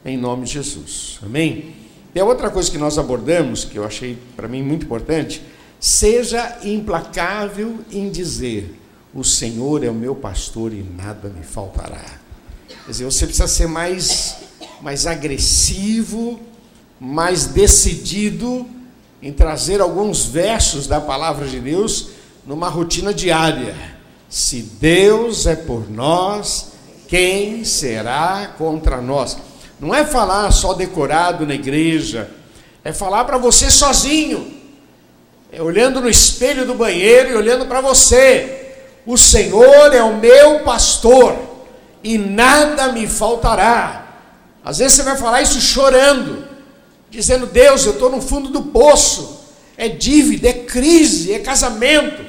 em 0.04 0.16
nome 0.16 0.44
de 0.44 0.52
Jesus. 0.52 1.18
Amém? 1.22 1.74
E 2.14 2.20
a 2.20 2.24
outra 2.24 2.50
coisa 2.50 2.70
que 2.70 2.78
nós 2.78 2.98
abordamos, 2.98 3.64
que 3.64 3.78
eu 3.78 3.84
achei 3.84 4.18
para 4.36 4.46
mim 4.46 4.62
muito 4.62 4.84
importante, 4.84 5.42
seja 5.80 6.58
implacável 6.62 7.78
em 7.90 8.10
dizer: 8.10 8.78
O 9.14 9.24
Senhor 9.24 9.82
é 9.82 9.90
o 9.90 9.94
meu 9.94 10.14
pastor 10.14 10.72
e 10.72 10.82
nada 10.82 11.28
me 11.28 11.42
faltará. 11.42 12.20
Quer 12.68 12.90
dizer, 12.90 13.04
você 13.04 13.26
precisa 13.26 13.48
ser 13.48 13.66
mais, 13.66 14.36
mais 14.80 15.06
agressivo 15.06 16.40
mais 17.02 17.46
decidido 17.46 18.64
em 19.20 19.32
trazer 19.32 19.80
alguns 19.80 20.24
versos 20.24 20.86
da 20.86 21.00
palavra 21.00 21.48
de 21.48 21.58
Deus 21.58 22.10
numa 22.46 22.68
rotina 22.68 23.12
diária. 23.12 23.74
Se 24.28 24.62
Deus 24.62 25.46
é 25.48 25.56
por 25.56 25.90
nós, 25.90 26.71
quem 27.12 27.62
será 27.62 28.54
contra 28.56 28.98
nós? 29.02 29.36
Não 29.78 29.94
é 29.94 30.02
falar 30.02 30.50
só 30.50 30.72
decorado 30.72 31.46
na 31.46 31.54
igreja, 31.54 32.30
é 32.82 32.90
falar 32.90 33.26
para 33.26 33.36
você 33.36 33.70
sozinho, 33.70 34.50
é 35.52 35.60
olhando 35.60 36.00
no 36.00 36.08
espelho 36.08 36.64
do 36.64 36.74
banheiro 36.74 37.28
e 37.28 37.34
olhando 37.34 37.66
para 37.66 37.82
você. 37.82 38.76
O 39.04 39.18
Senhor 39.18 39.94
é 39.94 40.02
o 40.02 40.16
meu 40.16 40.60
pastor 40.60 41.36
e 42.02 42.16
nada 42.16 42.92
me 42.92 43.06
faltará. 43.06 44.06
Às 44.64 44.78
vezes 44.78 44.96
você 44.96 45.02
vai 45.02 45.18
falar 45.18 45.42
isso 45.42 45.60
chorando, 45.60 46.48
dizendo: 47.10 47.44
Deus, 47.44 47.84
eu 47.84 47.92
estou 47.92 48.08
no 48.08 48.22
fundo 48.22 48.48
do 48.48 48.62
poço, 48.62 49.50
é 49.76 49.86
dívida, 49.86 50.48
é 50.48 50.54
crise, 50.54 51.34
é 51.34 51.40
casamento. 51.40 52.24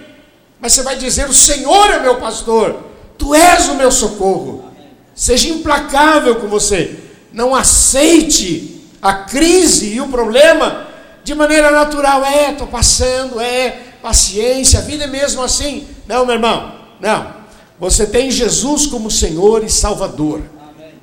Mas 0.60 0.74
você 0.74 0.84
vai 0.84 0.98
dizer: 0.98 1.30
O 1.30 1.34
Senhor 1.34 1.90
é 1.90 2.02
meu 2.02 2.18
pastor, 2.18 2.84
tu 3.18 3.34
és 3.34 3.70
o 3.70 3.76
meu 3.76 3.90
socorro. 3.90 4.73
Seja 5.16 5.50
implacável 5.50 6.36
com 6.38 6.48
você, 6.48 6.96
não 7.32 7.54
aceite 7.54 8.82
a 9.02 9.14
crise 9.14 9.94
e 9.94 10.02
o 10.02 10.08
problema 10.08 10.88
de 11.24 11.36
maneira 11.36 11.72
natural. 11.72 12.24
É, 12.26 12.52
estou 12.52 12.68
passando, 12.68 13.40
é, 13.40 13.80
paciência, 14.02 14.80
a 14.80 14.82
vida 14.82 15.04
é 15.04 15.08
mesmo 15.08 15.42
assim. 15.42 15.88
Não, 16.08 16.26
meu 16.26 16.36
irmão, 16.36 16.74
não. 17.00 17.34
Você 17.80 18.06
tem 18.08 18.32
Jesus 18.32 18.88
como 18.88 19.12
Senhor 19.12 19.64
e 19.64 19.70
Salvador. 19.70 20.42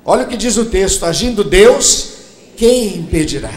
Olha 0.03 0.23
o 0.23 0.27
que 0.27 0.37
diz 0.37 0.57
o 0.57 0.65
texto: 0.65 1.05
agindo 1.05 1.43
Deus, 1.43 2.13
quem 2.57 2.97
impedirá? 2.97 3.53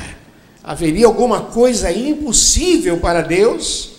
Haveria 0.62 1.06
alguma 1.06 1.40
coisa 1.40 1.92
impossível 1.92 2.98
para 2.98 3.20
Deus? 3.20 3.92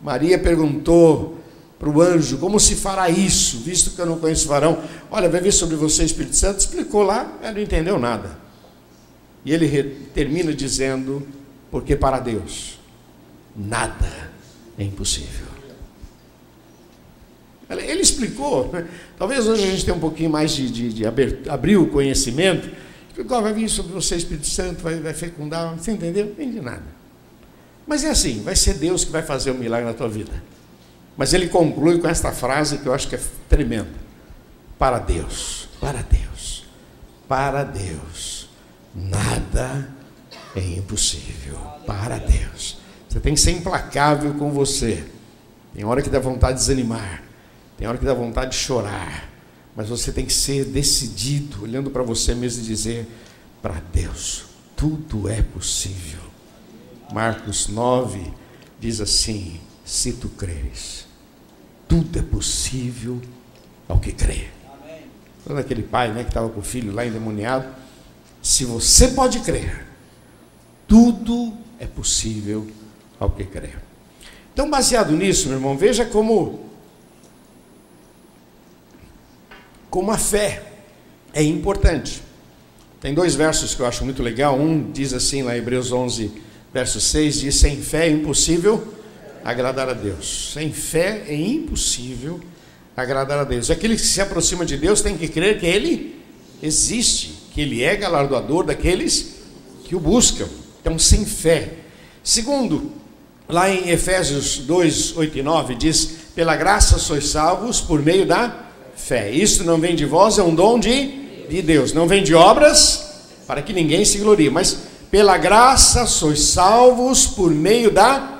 Maria 0.00 0.38
perguntou 0.38 1.39
para 1.80 1.88
o 1.88 2.00
anjo: 2.00 2.38
Como 2.38 2.60
se 2.60 2.76
fará 2.76 3.10
isso, 3.10 3.58
visto 3.58 3.90
que 3.90 4.00
eu 4.00 4.06
não 4.06 4.20
conheço 4.20 4.46
varão? 4.46 4.80
Olha, 5.10 5.28
vai 5.28 5.40
vir 5.40 5.52
sobre 5.52 5.74
você, 5.74 6.04
Espírito 6.04 6.36
Santo. 6.36 6.60
Explicou 6.60 7.02
lá, 7.02 7.36
ela 7.42 7.52
não 7.52 7.60
entendeu 7.60 7.98
nada. 7.98 8.38
E 9.44 9.52
ele 9.52 10.08
termina 10.14 10.54
dizendo: 10.54 11.26
Porque 11.72 11.96
para 11.96 12.20
Deus 12.20 12.78
nada 13.56 14.30
é 14.78 14.84
impossível. 14.84 15.50
Ele 17.68 18.02
explicou, 18.02 18.68
né? 18.72 18.86
talvez 19.16 19.46
hoje 19.46 19.62
a 19.62 19.70
gente 19.70 19.84
tenha 19.84 19.96
um 19.96 20.00
pouquinho 20.00 20.28
mais 20.28 20.50
de, 20.50 20.68
de, 20.70 20.92
de 20.92 21.04
abrir 21.48 21.76
o 21.76 21.86
conhecimento 21.86 22.68
Igual 23.20 23.42
vai 23.42 23.52
vir 23.52 23.68
sobre 23.68 23.92
você, 23.92 24.16
Espírito 24.16 24.46
Santo, 24.46 24.82
vai, 24.82 24.98
vai 24.98 25.12
fecundar, 25.12 25.76
você 25.76 25.92
entendeu? 25.92 26.24
Não 26.24 26.32
entendi 26.32 26.60
nada. 26.60 26.84
Mas 27.86 28.02
é 28.02 28.10
assim, 28.10 28.42
vai 28.42 28.56
ser 28.56 28.74
Deus 28.74 29.04
que 29.04 29.10
vai 29.10 29.22
fazer 29.22 29.50
o 29.50 29.54
um 29.54 29.58
milagre 29.58 29.86
na 29.86 29.94
tua 29.94 30.08
vida. 30.08 30.32
Mas 31.16 31.34
ele 31.34 31.48
conclui 31.48 31.98
com 31.98 32.08
esta 32.08 32.32
frase 32.32 32.78
que 32.78 32.86
eu 32.86 32.94
acho 32.94 33.08
que 33.08 33.16
é 33.16 33.20
tremenda. 33.48 34.00
Para 34.78 34.98
Deus, 34.98 35.68
para 35.80 36.02
Deus, 36.02 36.64
para 37.28 37.64
Deus, 37.64 38.48
nada 38.94 39.88
é 40.56 40.60
impossível. 40.60 41.58
Para 41.86 42.18
Deus. 42.18 42.78
Você 43.08 43.20
tem 43.20 43.34
que 43.34 43.40
ser 43.40 43.52
implacável 43.52 44.34
com 44.34 44.50
você. 44.50 45.04
Tem 45.74 45.84
hora 45.84 46.02
que 46.02 46.10
dá 46.10 46.18
vontade 46.18 46.54
de 46.54 46.60
desanimar. 46.60 47.22
Tem 47.76 47.86
hora 47.86 47.98
que 47.98 48.04
dá 48.04 48.14
vontade 48.14 48.52
de 48.52 48.56
chorar. 48.56 49.28
Mas 49.74 49.88
você 49.88 50.12
tem 50.12 50.24
que 50.24 50.32
ser 50.32 50.64
decidido, 50.64 51.62
olhando 51.62 51.90
para 51.90 52.02
você 52.02 52.34
mesmo 52.34 52.62
e 52.62 52.66
dizer: 52.66 53.06
para 53.62 53.82
Deus, 53.92 54.44
tudo 54.76 55.28
é 55.28 55.42
possível. 55.42 56.20
Marcos 57.12 57.68
9 57.68 58.32
diz 58.78 59.00
assim: 59.00 59.60
se 59.90 60.12
tu 60.12 60.28
creres, 60.28 61.04
tudo 61.88 62.16
é 62.16 62.22
possível 62.22 63.20
ao 63.88 63.98
que 63.98 64.12
crê. 64.12 64.46
Quando 65.44 65.58
aquele 65.58 65.82
pai 65.82 66.12
né, 66.12 66.22
que 66.22 66.30
estava 66.30 66.48
com 66.48 66.60
o 66.60 66.62
filho 66.62 66.92
lá 66.92 67.04
endemoniado, 67.04 67.66
se 68.40 68.64
você 68.64 69.08
pode 69.08 69.40
crer, 69.40 69.84
tudo 70.86 71.52
é 71.80 71.86
possível 71.86 72.68
ao 73.18 73.30
que 73.30 73.42
crê. 73.42 73.70
Então, 74.52 74.70
baseado 74.70 75.10
nisso, 75.10 75.48
meu 75.48 75.56
irmão, 75.56 75.76
veja 75.76 76.04
como 76.04 76.60
como 79.90 80.12
a 80.12 80.18
fé 80.18 80.62
é 81.34 81.42
importante. 81.42 82.22
Tem 83.00 83.12
dois 83.12 83.34
versos 83.34 83.74
que 83.74 83.82
eu 83.82 83.86
acho 83.86 84.04
muito 84.04 84.22
legal. 84.22 84.56
Um 84.56 84.92
diz 84.92 85.12
assim, 85.12 85.42
lá 85.42 85.56
em 85.56 85.58
Hebreus 85.58 85.90
11, 85.90 86.30
verso 86.72 87.00
6, 87.00 87.40
diz: 87.40 87.56
Sem 87.56 87.82
fé 87.82 88.06
é 88.06 88.10
impossível 88.10 88.99
agradar 89.44 89.88
a 89.88 89.92
Deus. 89.92 90.52
Sem 90.54 90.72
fé 90.72 91.24
é 91.26 91.34
impossível 91.34 92.40
agradar 92.96 93.38
a 93.38 93.44
Deus. 93.44 93.70
Aquele 93.70 93.96
que 93.96 94.02
se 94.02 94.20
aproxima 94.20 94.64
de 94.64 94.76
Deus 94.76 95.00
tem 95.00 95.16
que 95.16 95.28
crer 95.28 95.58
que 95.58 95.66
Ele 95.66 96.20
existe, 96.62 97.34
que 97.52 97.60
Ele 97.60 97.82
é 97.82 97.96
galardoador 97.96 98.64
daqueles 98.64 99.36
que 99.84 99.96
o 99.96 100.00
buscam. 100.00 100.46
Então, 100.80 100.98
sem 100.98 101.24
fé. 101.24 101.70
Segundo, 102.22 102.92
lá 103.48 103.70
em 103.70 103.90
Efésios 103.90 104.58
2, 104.58 105.16
8 105.16 105.38
e 105.38 105.42
9, 105.42 105.74
diz: 105.74 106.16
Pela 106.34 106.56
graça 106.56 106.98
sois 106.98 107.28
salvos 107.28 107.80
por 107.80 108.02
meio 108.02 108.26
da 108.26 108.66
fé. 108.94 109.30
Isso 109.30 109.64
não 109.64 109.78
vem 109.80 109.96
de 109.96 110.04
vós, 110.04 110.38
é 110.38 110.42
um 110.42 110.54
dom 110.54 110.78
de, 110.78 111.46
de 111.48 111.62
Deus. 111.62 111.92
Não 111.92 112.06
vem 112.06 112.22
de 112.22 112.34
obras, 112.34 113.08
para 113.46 113.62
que 113.62 113.72
ninguém 113.72 114.04
se 114.04 114.18
glorie, 114.18 114.50
mas 114.50 114.78
pela 115.10 115.36
graça 115.36 116.06
sois 116.06 116.40
salvos 116.40 117.26
por 117.26 117.50
meio 117.50 117.90
da 117.90 118.20
fé. 118.20 118.39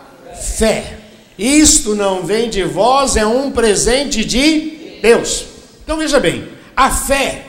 Isto 1.38 1.94
não 1.94 2.22
vem 2.22 2.50
de 2.50 2.62
vós, 2.64 3.16
é 3.16 3.24
um 3.24 3.50
presente 3.50 4.24
de 4.24 4.98
Deus. 5.00 5.46
Então 5.82 5.96
veja 5.96 6.20
bem, 6.20 6.48
a 6.76 6.90
fé 6.90 7.46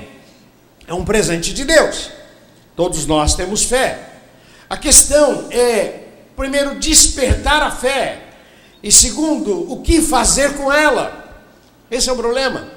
é 0.87 0.93
um 0.93 1.03
presente 1.03 1.53
de 1.53 1.65
Deus. 1.65 2.09
Todos 2.75 3.05
nós 3.05 3.35
temos 3.35 3.63
fé. 3.63 4.09
A 4.69 4.77
questão 4.77 5.47
é, 5.51 6.05
primeiro, 6.35 6.79
despertar 6.79 7.61
a 7.61 7.71
fé, 7.71 8.21
e 8.81 8.91
segundo, 8.91 9.71
o 9.71 9.81
que 9.81 10.01
fazer 10.01 10.53
com 10.55 10.71
ela. 10.71 11.43
Esse 11.89 12.09
é 12.09 12.13
o 12.13 12.15
problema. 12.15 12.67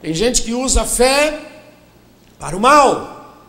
Tem 0.00 0.12
gente 0.12 0.42
que 0.42 0.52
usa 0.52 0.82
a 0.82 0.86
fé 0.86 1.38
para 2.38 2.56
o 2.56 2.60
mal. 2.60 3.44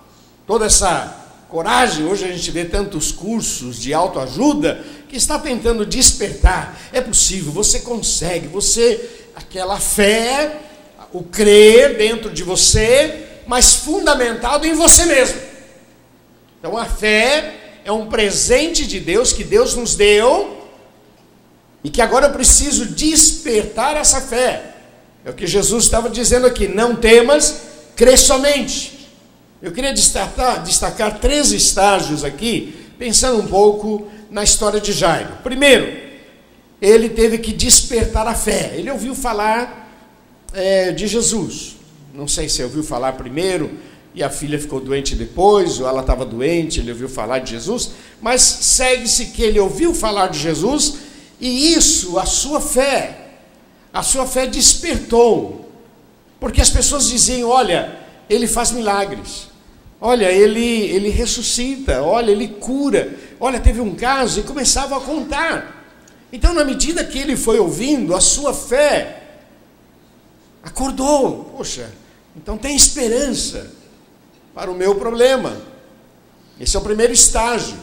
Toda 0.45 0.65
essa 0.65 1.25
coragem, 1.50 2.05
hoje 2.05 2.25
a 2.25 2.31
gente 2.31 2.51
vê 2.51 2.65
tantos 2.65 3.12
cursos 3.12 3.79
de 3.79 3.93
autoajuda 3.93 4.84
que 5.15 5.19
está 5.19 5.39
tentando 5.39 5.86
despertar. 5.86 6.77
É 6.91 7.00
possível, 7.00 7.50
você 7.50 7.79
consegue, 7.79 8.50
você, 8.50 9.24
aquela 9.34 9.79
fé, 9.79 10.57
o 11.13 11.24
crer 11.24 11.98
dentro 11.98 12.29
de 12.29 12.43
você, 12.43 13.24
mas 13.48 13.75
fundamentado 13.75 14.67
em 14.67 14.74
você 14.74 15.05
mesmo. 15.05 15.39
Então 16.60 16.75
a 16.75 16.84
fé 16.84 17.79
é 17.86 17.91
um 17.93 18.07
presente 18.07 18.86
de 18.86 19.00
Deus 19.00 19.31
que 19.31 19.45
Deus 19.45 19.74
nos 19.74 19.95
deu 19.95 20.67
e 21.81 21.89
que 21.89 22.01
agora 22.01 22.27
eu 22.27 22.34
preciso 22.34 22.88
despertar 22.88 23.95
essa 23.95 24.19
fé. 24.19 24.74
É 25.24 25.29
o 25.29 25.34
que 25.34 25.48
Jesus 25.48 25.86
estava 25.86 26.10
dizendo 26.10 26.45
aqui: 26.45 26.67
não 26.67 26.93
temas, 26.93 27.62
crê 27.95 28.17
somente. 28.17 29.07
Eu 29.62 29.72
queria 29.72 29.93
destacar, 29.93 30.62
destacar 30.62 31.19
três 31.19 31.53
estágios 31.53 32.25
aqui, 32.25 32.85
pensando 32.97 33.41
um 33.41 33.47
pouco 33.47 34.07
na 34.29 34.43
história 34.43 34.79
de 34.79 34.91
Jairo. 34.91 35.37
Primeiro, 35.43 36.05
ele 36.81 37.09
teve 37.09 37.37
que 37.37 37.51
despertar 37.53 38.27
a 38.27 38.35
fé. 38.35 38.73
Ele 38.75 38.89
ouviu 38.91 39.15
falar 39.15 39.89
é, 40.53 40.91
de 40.91 41.07
Jesus. 41.07 41.75
Não 42.13 42.27
sei 42.27 42.47
se 42.47 42.63
ouviu 42.63 42.83
falar 42.83 43.13
primeiro 43.13 43.71
e 44.13 44.23
a 44.23 44.29
filha 44.29 44.57
ficou 44.57 44.79
doente 44.79 45.13
depois, 45.13 45.81
ou 45.81 45.87
ela 45.87 45.99
estava 45.99 46.25
doente, 46.25 46.79
ele 46.79 46.89
ouviu 46.89 47.09
falar 47.09 47.39
de 47.39 47.51
Jesus, 47.51 47.91
mas 48.21 48.41
segue-se 48.41 49.25
que 49.27 49.43
ele 49.43 49.59
ouviu 49.59 49.93
falar 49.93 50.27
de 50.27 50.39
Jesus 50.39 50.99
e 51.39 51.73
isso, 51.73 52.17
a 52.17 52.25
sua 52.25 52.61
fé, 52.61 53.31
a 53.93 54.01
sua 54.01 54.25
fé 54.25 54.47
despertou. 54.47 55.69
Porque 56.39 56.61
as 56.61 56.69
pessoas 56.69 57.07
diziam: 57.07 57.49
olha, 57.49 57.99
ele 58.29 58.47
faz 58.47 58.71
milagres. 58.71 59.49
Olha, 59.99 60.31
ele, 60.31 60.59
ele 60.59 61.09
ressuscita, 61.09 62.01
olha, 62.01 62.31
ele 62.31 62.47
cura. 62.47 63.15
Olha, 63.39 63.59
teve 63.59 63.81
um 63.81 63.95
caso 63.95 64.39
e 64.39 64.43
começava 64.43 64.97
a 64.97 65.01
contar. 65.01 65.85
Então, 66.31 66.53
na 66.53 66.65
medida 66.65 67.03
que 67.03 67.17
ele 67.17 67.35
foi 67.37 67.59
ouvindo, 67.59 68.15
a 68.15 68.19
sua 68.19 68.53
fé 68.53 69.23
acordou. 70.61 71.45
Poxa, 71.55 71.89
então 72.35 72.57
tem 72.57 72.75
esperança 72.75 73.71
para 74.53 74.69
o 74.69 74.75
meu 74.75 74.95
problema. 74.95 75.55
Esse 76.59 76.75
é 76.75 76.79
o 76.79 76.83
primeiro 76.83 77.13
estágio. 77.13 77.77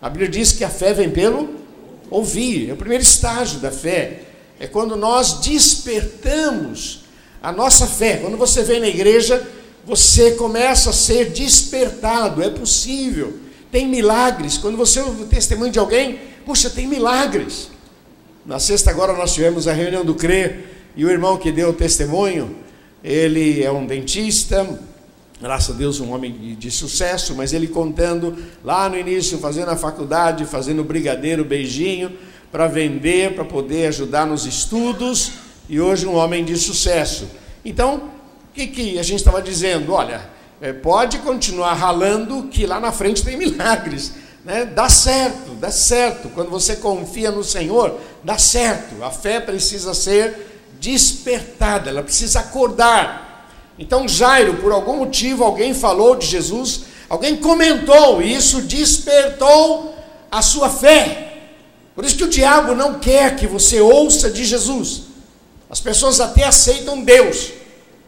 A 0.00 0.08
Bíblia 0.08 0.28
diz 0.28 0.52
que 0.52 0.64
a 0.64 0.70
fé 0.70 0.92
vem 0.92 1.10
pelo 1.10 1.54
ouvir. 2.10 2.70
É 2.70 2.72
o 2.72 2.76
primeiro 2.76 3.02
estágio 3.02 3.60
da 3.60 3.70
fé. 3.70 4.22
É 4.58 4.66
quando 4.66 4.96
nós 4.96 5.40
despertamos 5.40 7.04
a 7.42 7.52
nossa 7.52 7.86
fé. 7.86 8.18
Quando 8.18 8.36
você 8.36 8.62
vem 8.62 8.80
na 8.80 8.88
igreja, 8.88 9.46
você 9.86 10.32
começa 10.32 10.90
a 10.90 10.92
ser 10.92 11.30
despertado. 11.30 12.42
É 12.42 12.50
possível. 12.50 13.38
Tem 13.70 13.86
milagres. 13.86 14.56
Quando 14.56 14.76
você 14.76 15.00
ouve 15.00 15.24
o 15.24 15.26
testemunho 15.26 15.72
de 15.72 15.78
alguém, 15.78 16.20
puxa, 16.44 16.70
tem 16.70 16.86
milagres. 16.86 17.70
Na 18.46 18.58
sexta 18.58 18.90
agora 18.90 19.12
nós 19.14 19.32
tivemos 19.32 19.66
a 19.66 19.72
reunião 19.72 20.04
do 20.04 20.14
CRE 20.14 20.64
e 20.96 21.04
o 21.04 21.10
irmão 21.10 21.36
que 21.36 21.50
deu 21.50 21.70
o 21.70 21.72
testemunho, 21.72 22.54
ele 23.02 23.62
é 23.62 23.72
um 23.72 23.84
dentista, 23.84 24.78
graças 25.40 25.74
a 25.74 25.78
Deus 25.78 25.98
um 25.98 26.12
homem 26.12 26.56
de 26.56 26.70
sucesso, 26.70 27.34
mas 27.34 27.52
ele 27.52 27.66
contando 27.66 28.36
lá 28.62 28.88
no 28.88 28.96
início, 28.96 29.38
fazendo 29.38 29.70
a 29.70 29.76
faculdade, 29.76 30.44
fazendo 30.44 30.84
brigadeiro, 30.84 31.44
beijinho, 31.44 32.12
para 32.52 32.68
vender, 32.68 33.34
para 33.34 33.44
poder 33.44 33.88
ajudar 33.88 34.26
nos 34.26 34.46
estudos, 34.46 35.32
e 35.68 35.80
hoje 35.80 36.06
um 36.06 36.14
homem 36.14 36.44
de 36.44 36.56
sucesso. 36.56 37.28
Então, 37.64 38.10
que, 38.54 38.68
que 38.68 38.98
a 38.98 39.02
gente 39.02 39.18
estava 39.18 39.42
dizendo? 39.42 39.92
Olha, 39.92 40.30
é, 40.60 40.72
pode 40.72 41.18
continuar 41.18 41.74
ralando, 41.74 42.44
que 42.44 42.64
lá 42.64 42.78
na 42.78 42.92
frente 42.92 43.24
tem 43.24 43.36
milagres. 43.38 44.12
Né? 44.44 44.64
Dá 44.64 44.88
certo, 44.88 45.52
dá 45.52 45.70
certo. 45.70 46.28
Quando 46.28 46.50
você 46.50 46.76
confia 46.76 47.30
no 47.30 47.42
Senhor, 47.42 47.98
dá 48.22 48.38
certo. 48.38 49.02
A 49.02 49.10
fé 49.10 49.40
precisa 49.40 49.92
ser 49.92 50.72
despertada, 50.80 51.90
ela 51.90 52.02
precisa 52.02 52.40
acordar. 52.40 53.48
Então, 53.78 54.06
Jairo, 54.06 54.54
por 54.54 54.70
algum 54.70 54.98
motivo, 54.98 55.42
alguém 55.42 55.74
falou 55.74 56.14
de 56.14 56.26
Jesus, 56.26 56.82
alguém 57.08 57.36
comentou, 57.36 58.22
e 58.22 58.34
isso 58.34 58.62
despertou 58.62 59.96
a 60.30 60.42
sua 60.42 60.70
fé. 60.70 61.32
Por 61.94 62.04
isso 62.04 62.16
que 62.16 62.24
o 62.24 62.28
diabo 62.28 62.74
não 62.74 63.00
quer 63.00 63.34
que 63.34 63.46
você 63.46 63.80
ouça 63.80 64.30
de 64.30 64.44
Jesus. 64.44 65.02
As 65.68 65.80
pessoas 65.80 66.20
até 66.20 66.44
aceitam 66.44 67.02
Deus. 67.02 67.63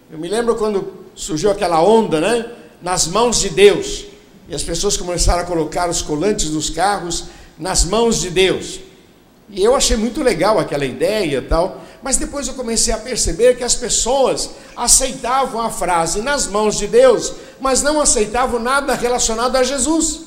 Eu 0.09 0.19
me 0.19 0.29
lembro 0.29 0.55
quando 0.55 1.05
surgiu 1.17 1.51
aquela 1.51 1.83
onda, 1.83 2.21
né? 2.21 2.47
Nas 2.81 3.09
mãos 3.09 3.41
de 3.41 3.49
Deus. 3.49 4.05
E 4.49 4.55
as 4.55 4.63
pessoas 4.63 4.97
começaram 4.97 5.43
a 5.43 5.45
colocar 5.45 5.91
os 5.91 6.01
colantes 6.01 6.49
dos 6.51 6.71
carros 6.71 7.25
nas 7.59 7.85
mãos 7.85 8.21
de 8.21 8.31
Deus. 8.31 8.79
E 9.51 9.65
eu 9.65 9.75
achei 9.75 9.97
muito 9.97 10.23
legal 10.23 10.61
aquela 10.61 10.85
ideia 10.85 11.43
tal, 11.43 11.81
mas 12.05 12.17
depois 12.17 12.47
eu 12.47 12.55
comecei 12.55 12.95
a 12.95 12.99
perceber 12.99 13.57
que 13.57 13.65
as 13.65 13.75
pessoas 13.75 14.51
aceitavam 14.77 15.61
a 15.61 15.71
frase 15.71 16.23
nas 16.23 16.47
mãos 16.47 16.79
de 16.79 16.87
Deus, 16.87 17.33
mas 17.61 17.83
não 17.83 18.01
aceitavam 18.01 18.61
nada 18.61 18.95
relacionado 18.95 19.57
a 19.57 19.65
Jesus. 19.65 20.21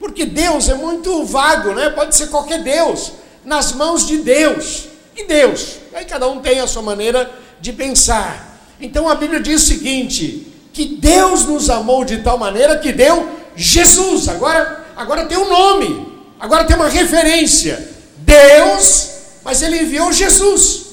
Porque 0.00 0.24
Deus 0.24 0.68
é 0.68 0.74
muito 0.74 1.24
vago, 1.24 1.72
né? 1.72 1.90
Pode 1.90 2.16
ser 2.16 2.28
qualquer 2.28 2.64
Deus, 2.64 3.12
nas 3.44 3.72
mãos 3.72 4.04
de 4.08 4.18
Deus. 4.18 4.86
E 5.16 5.24
Deus? 5.24 5.76
Aí 5.94 6.04
cada 6.04 6.28
um 6.28 6.40
tem 6.40 6.58
a 6.58 6.66
sua 6.66 6.82
maneira 6.82 7.30
de 7.60 7.72
pensar. 7.72 8.47
Então 8.80 9.08
a 9.08 9.14
Bíblia 9.14 9.40
diz 9.40 9.62
o 9.62 9.66
seguinte: 9.66 10.46
que 10.72 10.84
Deus 10.84 11.44
nos 11.44 11.68
amou 11.70 12.04
de 12.04 12.18
tal 12.18 12.38
maneira 12.38 12.78
que 12.78 12.92
deu 12.92 13.28
Jesus. 13.56 14.28
Agora, 14.28 14.86
agora 14.96 15.26
tem 15.26 15.36
um 15.36 15.48
nome, 15.48 16.06
agora 16.38 16.64
tem 16.64 16.76
uma 16.76 16.88
referência. 16.88 17.96
Deus, 18.18 19.10
mas 19.42 19.62
ele 19.62 19.82
enviou 19.82 20.12
Jesus. 20.12 20.86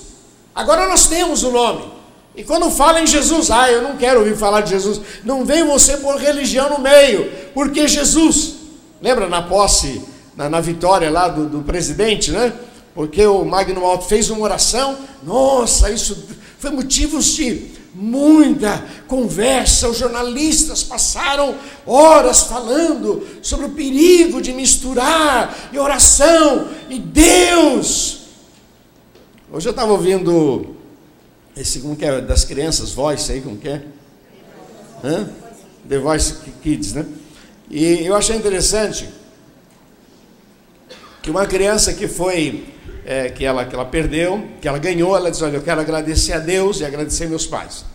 Agora 0.56 0.88
nós 0.88 1.08
temos 1.08 1.44
o 1.44 1.52
nome. 1.52 1.94
E 2.36 2.44
quando 2.44 2.70
fala 2.70 3.02
em 3.02 3.08
Jesus, 3.08 3.52
ah, 3.52 3.72
eu 3.72 3.82
não 3.82 3.96
quero 3.96 4.20
ouvir 4.20 4.36
falar 4.36 4.62
de 4.62 4.72
Jesus. 4.72 5.00
Não 5.24 5.46
vem 5.46 5.64
você 5.64 5.98
por 5.98 6.18
religião 6.18 6.70
no 6.70 6.80
meio, 6.80 7.32
porque 7.54 7.88
Jesus. 7.88 8.56
Lembra 9.02 9.28
na 9.28 9.42
posse, 9.42 10.02
na, 10.36 10.50
na 10.50 10.60
vitória 10.60 11.10
lá 11.12 11.28
do, 11.28 11.48
do, 11.48 11.62
presidente, 11.62 12.32
né? 12.32 12.52
Porque 12.94 13.26
o 13.26 13.46
Magno 13.46 13.86
Alto 13.86 14.06
fez 14.06 14.30
uma 14.30 14.42
oração. 14.42 14.98
Nossa, 15.24 15.92
isso 15.92 16.28
foi 16.66 16.72
motivos 16.72 17.26
de 17.36 17.68
muita 17.94 18.84
conversa. 19.08 19.88
Os 19.88 19.98
jornalistas 19.98 20.84
passaram 20.84 21.56
horas 21.86 22.42
falando 22.42 23.26
sobre 23.44 23.68
o 23.68 23.70
perigo 23.70 24.42
de 24.42 24.52
misturar 24.52 25.70
e 25.72 25.78
oração 25.78 26.70
e 26.90 26.98
Deus. 26.98 28.22
Hoje 29.52 29.68
eu 29.68 29.72
estava 29.72 29.92
ouvindo 29.92 30.76
esse, 31.56 31.80
como 31.82 31.96
que 31.96 32.04
é, 32.04 32.20
das 32.20 32.44
crianças, 32.44 32.92
Voice 32.92 33.32
aí, 33.32 33.42
como 33.42 33.58
que 33.58 33.70
é? 33.70 33.84
Hã? 35.04 35.30
The 35.88 36.00
Voice 36.00 36.34
Kids, 36.64 36.94
né? 36.94 37.06
E 37.70 38.06
eu 38.06 38.16
achei 38.16 38.36
interessante 38.36 39.08
que 41.22 41.30
uma 41.30 41.46
criança 41.46 41.94
que 41.94 42.08
foi, 42.08 42.66
é, 43.06 43.30
que, 43.30 43.46
ela, 43.46 43.66
que 43.66 43.76
ela 43.76 43.86
perdeu, 43.86 44.48
que 44.60 44.68
ela 44.68 44.80
ganhou, 44.80 45.16
ela 45.16 45.30
diz, 45.30 45.42
olha, 45.42 45.58
eu 45.58 45.62
quero 45.62 45.80
agradecer 45.80 46.34
a 46.34 46.40
Deus 46.40 46.80
e 46.80 46.86
agradecer 46.86 47.28
meus 47.28 47.46
pais. 47.46 47.86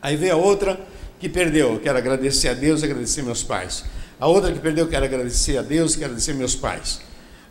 Aí 0.00 0.16
veio 0.16 0.34
a 0.34 0.36
outra 0.36 0.78
que 1.18 1.28
perdeu, 1.28 1.74
eu 1.74 1.80
quero 1.80 1.98
agradecer 1.98 2.48
a 2.48 2.54
Deus 2.54 2.82
e 2.82 2.84
agradecer 2.84 3.22
meus 3.22 3.42
pais. 3.42 3.84
A 4.20 4.28
outra 4.28 4.52
que 4.52 4.58
perdeu, 4.60 4.84
eu 4.84 4.90
quero 4.90 5.04
agradecer 5.04 5.58
a 5.58 5.62
Deus 5.62 5.94
e 5.96 6.04
agradecer 6.04 6.34
meus 6.34 6.54
pais. 6.54 7.00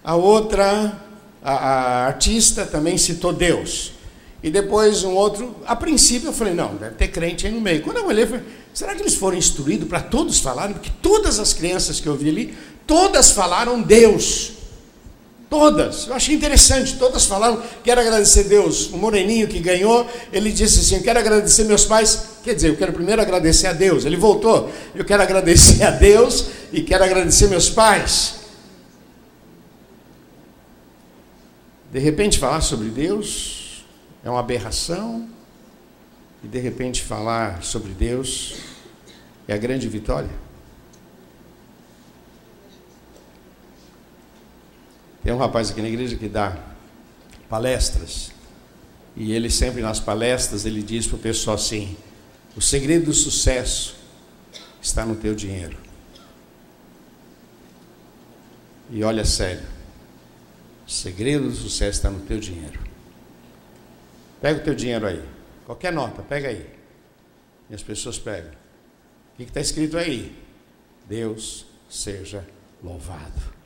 A 0.03 0.15
outra 0.15 0.97
a, 1.43 1.53
a 1.53 2.05
artista 2.07 2.65
também 2.65 2.97
citou 2.97 3.33
Deus. 3.33 3.91
E 4.41 4.49
depois 4.49 5.03
um 5.03 5.13
outro, 5.13 5.55
a 5.65 5.75
princípio 5.75 6.29
eu 6.29 6.33
falei, 6.33 6.53
não, 6.53 6.75
deve 6.75 6.95
ter 6.95 7.09
crente 7.09 7.45
aí 7.45 7.53
no 7.53 7.61
meio. 7.61 7.81
Quando 7.81 7.97
eu 7.97 8.05
olhei, 8.05 8.23
eu 8.23 8.27
falei, 8.27 8.43
será 8.73 8.95
que 8.95 9.01
eles 9.01 9.15
foram 9.15 9.37
instruídos 9.37 9.87
para 9.87 10.01
todos 10.01 10.39
falarem? 10.39 10.73
Porque 10.73 10.91
todas 11.01 11.39
as 11.39 11.53
crianças 11.53 11.99
que 11.99 12.07
eu 12.07 12.15
vi 12.15 12.29
ali, 12.29 12.57
todas 12.85 13.31
falaram 13.31 13.81
Deus. 13.81 14.62
Todas. 15.53 16.07
Eu 16.07 16.15
achei 16.15 16.33
interessante, 16.33 16.97
todas 16.97 17.25
falaram, 17.25 17.61
quero 17.83 18.01
agradecer 18.01 18.39
a 18.39 18.47
Deus. 18.47 18.87
O 18.87 18.97
moreninho 18.97 19.47
que 19.47 19.59
ganhou, 19.59 20.09
ele 20.31 20.51
disse 20.51 20.79
assim, 20.79 21.03
quero 21.03 21.19
agradecer 21.19 21.63
meus 21.65 21.85
pais. 21.85 22.29
Quer 22.43 22.55
dizer, 22.55 22.69
eu 22.69 22.75
quero 22.75 22.91
primeiro 22.91 23.21
agradecer 23.21 23.67
a 23.67 23.73
Deus. 23.73 24.03
Ele 24.03 24.17
voltou, 24.17 24.71
eu 24.95 25.05
quero 25.05 25.21
agradecer 25.21 25.83
a 25.83 25.91
Deus 25.91 26.47
e 26.71 26.81
quero 26.81 27.03
agradecer 27.03 27.49
meus 27.49 27.69
pais. 27.69 28.37
De 31.91 31.99
repente, 31.99 32.39
falar 32.39 32.61
sobre 32.61 32.87
Deus 32.89 33.85
é 34.25 34.31
uma 34.31 34.39
aberração, 34.39 35.29
e 36.43 36.47
de 36.47 36.57
repente, 36.57 37.03
falar 37.03 37.61
sobre 37.61 37.91
Deus 37.91 38.55
é 39.47 39.53
a 39.53 39.57
grande 39.57 39.87
vitória. 39.87 40.42
Tem 45.23 45.31
um 45.31 45.37
rapaz 45.37 45.71
aqui 45.71 45.81
na 45.81 45.87
igreja 45.87 46.17
que 46.17 46.27
dá 46.27 46.57
palestras, 47.49 48.31
e 49.15 49.31
ele 49.31 49.49
sempre 49.49 49.81
nas 49.81 49.99
palestras 49.99 50.65
ele 50.65 50.83
diz 50.83 51.07
para 51.07 51.15
o 51.15 51.19
pessoal 51.19 51.55
assim: 51.55 51.95
o 52.55 52.61
segredo 52.61 53.05
do 53.05 53.13
sucesso 53.13 53.95
está 54.81 55.05
no 55.05 55.15
teu 55.15 55.33
dinheiro. 55.33 55.77
E 58.89 59.03
olha 59.03 59.25
sério, 59.25 59.63
O 60.85 60.91
segredo 60.91 61.49
do 61.49 61.55
sucesso 61.55 61.97
está 61.97 62.09
no 62.09 62.19
teu 62.19 62.39
dinheiro. 62.39 62.79
Pega 64.41 64.59
o 64.59 64.63
teu 64.63 64.75
dinheiro 64.75 65.07
aí. 65.07 65.23
Qualquer 65.65 65.93
nota, 65.93 66.21
pega 66.21 66.49
aí. 66.49 66.69
E 67.69 67.73
as 67.73 67.81
pessoas 67.81 68.19
pegam. 68.19 68.51
O 68.51 69.37
que 69.37 69.43
está 69.43 69.61
escrito 69.61 69.97
aí? 69.97 70.35
Deus 71.07 71.65
seja 71.89 72.45
louvado. 72.83 73.62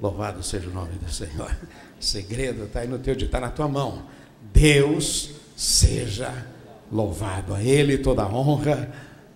Louvado 0.00 0.42
seja 0.42 0.68
o 0.68 0.72
nome 0.72 0.94
do 0.94 1.10
Senhor. 1.10 1.56
Segredo 1.98 2.64
está 2.64 2.80
aí 2.80 2.88
no 2.88 2.98
teu 2.98 3.14
está 3.14 3.40
na 3.40 3.50
tua 3.50 3.68
mão. 3.68 4.04
Deus 4.52 5.30
seja 5.56 6.46
louvado. 6.90 7.54
A 7.54 7.62
Ele 7.62 7.98
toda 7.98 8.22
a 8.22 8.28
honra 8.28 8.92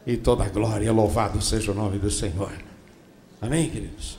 e 0.07 0.17
toda 0.17 0.45
a 0.45 0.49
glória. 0.49 0.93
Louvado 0.93 1.43
seja 1.43 1.73
o 1.73 1.75
nome 1.75 1.99
do 1.99 2.11
Senhor. 2.11 2.53
Amém, 3.41 3.69
queridos? 3.69 4.19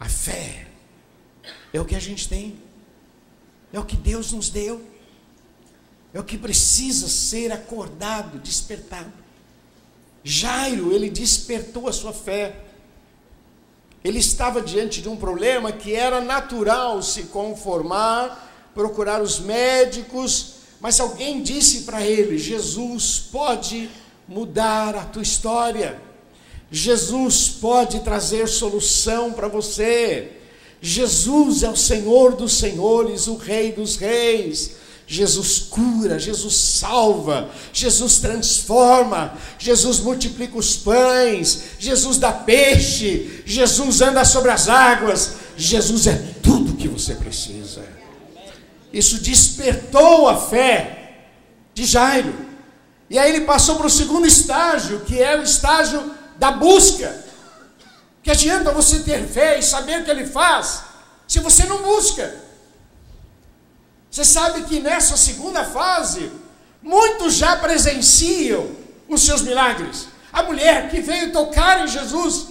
A 0.00 0.08
fé 0.08 0.66
é 1.72 1.80
o 1.80 1.84
que 1.84 1.94
a 1.94 2.00
gente 2.00 2.28
tem, 2.28 2.56
é 3.72 3.78
o 3.78 3.84
que 3.84 3.96
Deus 3.96 4.32
nos 4.32 4.50
deu, 4.50 4.84
é 6.12 6.20
o 6.20 6.24
que 6.24 6.36
precisa 6.36 7.08
ser 7.08 7.50
acordado, 7.52 8.38
despertado. 8.38 9.12
Jairo, 10.22 10.92
ele 10.92 11.10
despertou 11.10 11.88
a 11.88 11.92
sua 11.92 12.12
fé. 12.12 12.64
Ele 14.04 14.18
estava 14.18 14.60
diante 14.60 15.00
de 15.00 15.08
um 15.08 15.16
problema 15.16 15.72
que 15.72 15.94
era 15.94 16.20
natural 16.20 17.02
se 17.02 17.22
conformar, 17.22 18.70
procurar 18.74 19.22
os 19.22 19.40
médicos, 19.40 20.56
mas 20.78 21.00
alguém 21.00 21.42
disse 21.42 21.84
para 21.84 22.04
ele: 22.04 22.36
Jesus 22.36 23.18
pode 23.32 23.88
mudar 24.28 24.94
a 24.94 25.04
tua 25.04 25.22
história. 25.22 25.98
Jesus 26.70 27.48
pode 27.48 28.00
trazer 28.00 28.46
solução 28.46 29.32
para 29.32 29.48
você. 29.48 30.32
Jesus 30.82 31.62
é 31.62 31.70
o 31.70 31.76
Senhor 31.76 32.36
dos 32.36 32.58
senhores, 32.58 33.26
o 33.26 33.36
Rei 33.36 33.72
dos 33.72 33.96
reis. 33.96 34.76
Jesus 35.06 35.58
cura, 35.58 36.18
Jesus 36.18 36.54
salva, 36.54 37.50
Jesus 37.72 38.18
transforma, 38.18 39.36
Jesus 39.58 40.00
multiplica 40.00 40.56
os 40.56 40.76
pães, 40.76 41.64
Jesus 41.78 42.16
dá 42.16 42.32
peixe, 42.32 43.42
Jesus 43.44 44.00
anda 44.00 44.24
sobre 44.24 44.50
as 44.50 44.68
águas, 44.68 45.34
Jesus 45.56 46.06
é 46.06 46.14
tudo 46.42 46.76
que 46.76 46.88
você 46.88 47.14
precisa. 47.14 47.84
Isso 48.92 49.18
despertou 49.18 50.28
a 50.28 50.36
fé 50.36 51.26
de 51.74 51.84
Jairo. 51.84 52.34
E 53.10 53.18
aí 53.18 53.28
ele 53.30 53.44
passou 53.44 53.76
para 53.76 53.86
o 53.86 53.90
segundo 53.90 54.26
estágio, 54.26 55.00
que 55.00 55.20
é 55.20 55.36
o 55.38 55.42
estágio 55.42 56.14
da 56.38 56.52
busca. 56.52 57.24
Que 58.22 58.30
adianta 58.30 58.72
você 58.72 59.00
ter 59.00 59.26
fé 59.26 59.58
e 59.58 59.62
saber 59.62 60.00
o 60.00 60.04
que 60.04 60.10
ele 60.10 60.26
faz, 60.26 60.82
se 61.28 61.40
você 61.40 61.64
não 61.64 61.82
busca. 61.82 62.43
Você 64.14 64.24
sabe 64.24 64.62
que 64.62 64.78
nessa 64.78 65.16
segunda 65.16 65.64
fase, 65.64 66.30
muitos 66.80 67.34
já 67.34 67.56
presenciam 67.56 68.70
os 69.08 69.26
seus 69.26 69.42
milagres. 69.42 70.06
A 70.32 70.44
mulher 70.44 70.88
que 70.88 71.00
veio 71.00 71.32
tocar 71.32 71.82
em 71.82 71.88
Jesus, 71.88 72.46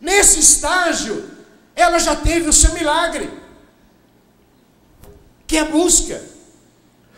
nesse 0.00 0.40
estágio, 0.40 1.28
ela 1.76 1.98
já 1.98 2.16
teve 2.16 2.48
o 2.48 2.54
seu 2.54 2.72
milagre, 2.72 3.30
que 5.46 5.58
é 5.58 5.64
busca. 5.66 6.22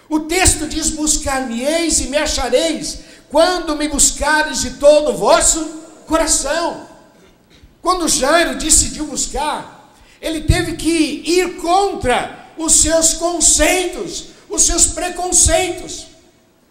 O 0.09 0.19
texto 0.19 0.67
diz: 0.67 0.91
Buscar-me-eis 0.91 2.01
e 2.01 2.09
me 2.09 2.17
achareis, 2.17 2.99
quando 3.29 3.77
me 3.77 3.89
buscares 3.89 4.63
de 4.63 4.71
todo 4.79 5.13
o 5.13 5.17
vosso 5.17 5.65
coração. 6.09 6.89
Quando 7.81 8.09
Jairo 8.09 8.59
decidiu 8.59 9.07
buscar, 9.07 9.95
ele 10.21 10.41
teve 10.41 10.75
que 10.75 11.23
ir 11.25 11.59
contra 11.59 12.40
os 12.61 12.75
seus 12.83 13.15
conceitos, 13.15 14.27
os 14.49 14.63
seus 14.63 14.89
preconceitos. 14.89 16.09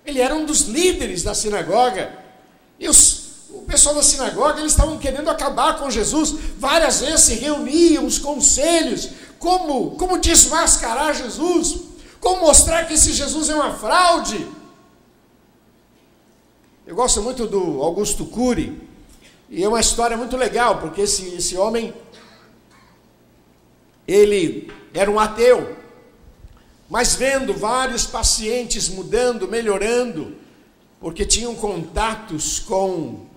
Ele 0.06 0.21
era 0.21 0.36
um 0.36 0.45
dos 0.45 0.62
líderes 0.62 1.23
da 1.23 1.34
sinagoga. 1.34 2.17
E 2.80 2.88
os, 2.88 3.49
o 3.49 3.63
pessoal 3.63 3.95
da 3.95 4.04
sinagoga, 4.04 4.60
eles 4.60 4.71
estavam 4.71 4.99
querendo 4.99 5.30
acabar 5.30 5.80
com 5.80 5.89
Jesus. 5.89 6.36
Várias 6.58 7.02
vezes 7.02 7.21
se 7.21 7.34
reuniam 7.36 8.06
os 8.06 8.19
conselhos, 8.19 9.10
como, 9.39 9.91
como 9.91 10.19
desmascarar 10.19 11.15
Jesus, 11.15 11.80
como 12.19 12.41
mostrar 12.41 12.86
que 12.86 12.93
esse 12.93 13.12
Jesus 13.12 13.49
é 13.49 13.56
uma 13.56 13.73
fraude. 13.73 14.47
Eu 16.86 16.95
gosto 16.95 17.21
muito 17.21 17.47
do 17.47 17.82
Augusto 17.82 18.25
Cury, 18.25 18.80
e 19.49 19.63
é 19.63 19.67
uma 19.67 19.80
história 19.80 20.15
muito 20.15 20.38
legal, 20.38 20.80
porque 20.80 21.02
esse, 21.02 21.36
esse 21.36 21.56
homem, 21.56 21.93
ele 24.08 24.71
era 24.93 25.10
um 25.10 25.19
ateu, 25.19 25.78
mas 26.89 27.15
vendo 27.15 27.54
vários 27.54 28.06
pacientes 28.06 28.89
mudando, 28.89 29.47
melhorando, 29.47 30.36
porque 30.99 31.25
tinham 31.25 31.56
contatos 31.56 32.60
com 32.60 33.28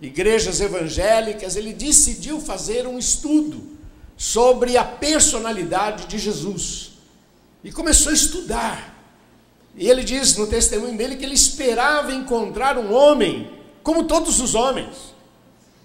igrejas 0.00 0.60
evangélicas, 0.60 1.56
ele 1.56 1.72
decidiu 1.72 2.40
fazer 2.40 2.86
um 2.86 2.98
estudo 2.98 3.78
sobre 4.16 4.76
a 4.76 4.84
personalidade 4.84 6.06
de 6.06 6.18
Jesus. 6.18 6.92
E 7.64 7.72
começou 7.72 8.10
a 8.10 8.14
estudar. 8.14 8.96
E 9.76 9.88
ele 9.88 10.04
diz 10.04 10.36
no 10.36 10.46
testemunho 10.46 10.96
dele 10.96 11.16
que 11.16 11.24
ele 11.24 11.34
esperava 11.34 12.12
encontrar 12.12 12.78
um 12.78 12.92
homem 12.92 13.50
como 13.82 14.04
todos 14.04 14.40
os 14.40 14.54
homens 14.54 15.10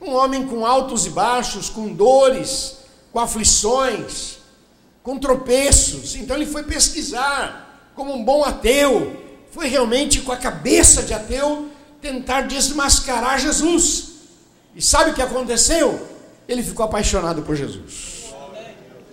um 0.06 0.14
homem 0.14 0.48
com 0.48 0.66
altos 0.66 1.06
e 1.06 1.10
baixos, 1.10 1.70
com 1.70 1.92
dores, 1.92 2.78
com 3.12 3.20
aflições, 3.20 4.38
com 5.06 5.20
tropeços. 5.20 6.16
Então 6.16 6.36
ele 6.36 6.48
foi 6.48 6.64
pesquisar, 6.64 7.92
como 7.96 8.12
um 8.12 8.26
bom 8.26 8.44
ateu, 8.44 9.16
foi 9.52 9.68
realmente 9.68 10.20
com 10.22 10.32
a 10.32 10.36
cabeça 10.36 11.04
de 11.04 11.14
ateu 11.14 11.70
tentar 12.02 12.42
desmascarar 12.42 13.40
Jesus. 13.40 14.16
E 14.76 14.82
sabe 14.82 15.12
o 15.12 15.14
que 15.14 15.22
aconteceu? 15.22 16.06
Ele 16.48 16.64
ficou 16.64 16.84
apaixonado 16.84 17.44
por 17.44 17.56
Jesus. 17.56 18.34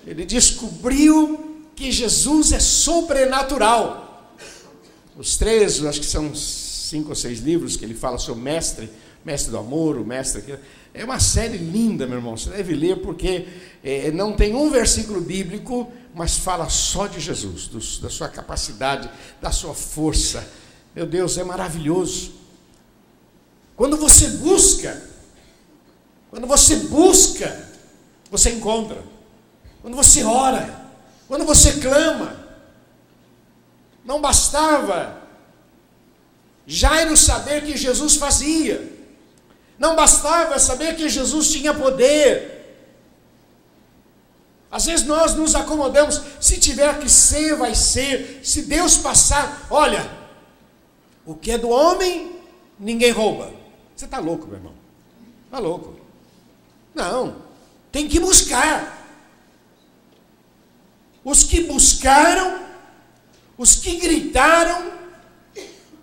Ele 0.06 0.24
descobriu 0.24 1.60
que 1.76 1.92
Jesus 1.92 2.52
é 2.52 2.58
sobrenatural. 2.58 4.34
Os 5.16 5.36
três, 5.36 5.84
acho 5.84 6.00
que 6.00 6.06
são 6.06 6.34
cinco 6.34 7.10
ou 7.10 7.14
seis 7.14 7.38
livros 7.38 7.76
que 7.76 7.84
ele 7.84 7.94
fala 7.94 8.16
sobre 8.16 8.40
o 8.40 8.44
mestre, 8.44 8.90
mestre 9.22 9.50
do 9.50 9.58
amor, 9.58 9.98
o 9.98 10.06
mestre. 10.06 10.58
É 10.94 11.04
uma 11.04 11.18
série 11.18 11.56
linda, 11.56 12.06
meu 12.06 12.18
irmão. 12.18 12.36
Você 12.36 12.50
deve 12.50 12.74
ler 12.74 13.00
porque 13.00 13.48
é, 13.82 14.10
não 14.10 14.34
tem 14.34 14.54
um 14.54 14.70
versículo 14.70 15.20
bíblico, 15.20 15.90
mas 16.14 16.36
fala 16.36 16.68
só 16.68 17.06
de 17.06 17.18
Jesus, 17.18 17.66
do, 17.68 17.78
da 18.02 18.10
sua 18.10 18.28
capacidade, 18.28 19.10
da 19.40 19.50
sua 19.50 19.74
força. 19.74 20.46
Meu 20.94 21.06
Deus, 21.06 21.38
é 21.38 21.44
maravilhoso. 21.44 22.32
Quando 23.74 23.96
você 23.96 24.28
busca, 24.28 25.02
quando 26.30 26.46
você 26.46 26.76
busca, 26.76 27.68
você 28.30 28.50
encontra. 28.50 29.02
Quando 29.80 29.96
você 29.96 30.22
ora, 30.22 30.90
quando 31.26 31.44
você 31.44 31.72
clama, 31.80 32.36
não 34.04 34.20
bastava 34.20 35.22
Jairo 36.66 37.16
saber 37.16 37.64
que 37.64 37.76
Jesus 37.76 38.16
fazia. 38.16 39.01
Não 39.82 39.96
bastava 39.96 40.60
saber 40.60 40.94
que 40.94 41.08
Jesus 41.08 41.50
tinha 41.50 41.74
poder. 41.74 42.86
Às 44.70 44.84
vezes 44.84 45.04
nós 45.04 45.34
nos 45.34 45.56
acomodamos, 45.56 46.22
se 46.40 46.60
tiver 46.60 47.00
que 47.00 47.10
ser, 47.10 47.56
vai 47.56 47.74
ser. 47.74 48.42
Se 48.44 48.62
Deus 48.62 48.96
passar, 48.96 49.66
olha, 49.68 50.08
o 51.26 51.34
que 51.34 51.50
é 51.50 51.58
do 51.58 51.68
homem, 51.68 52.30
ninguém 52.78 53.10
rouba. 53.10 53.52
Você 53.96 54.04
está 54.04 54.20
louco, 54.20 54.46
meu 54.46 54.58
irmão? 54.58 54.74
Está 55.46 55.58
louco. 55.58 55.96
Não, 56.94 57.38
tem 57.90 58.06
que 58.06 58.20
buscar. 58.20 59.04
Os 61.24 61.42
que 61.42 61.62
buscaram, 61.62 62.62
os 63.58 63.74
que 63.74 63.96
gritaram, 63.96 64.92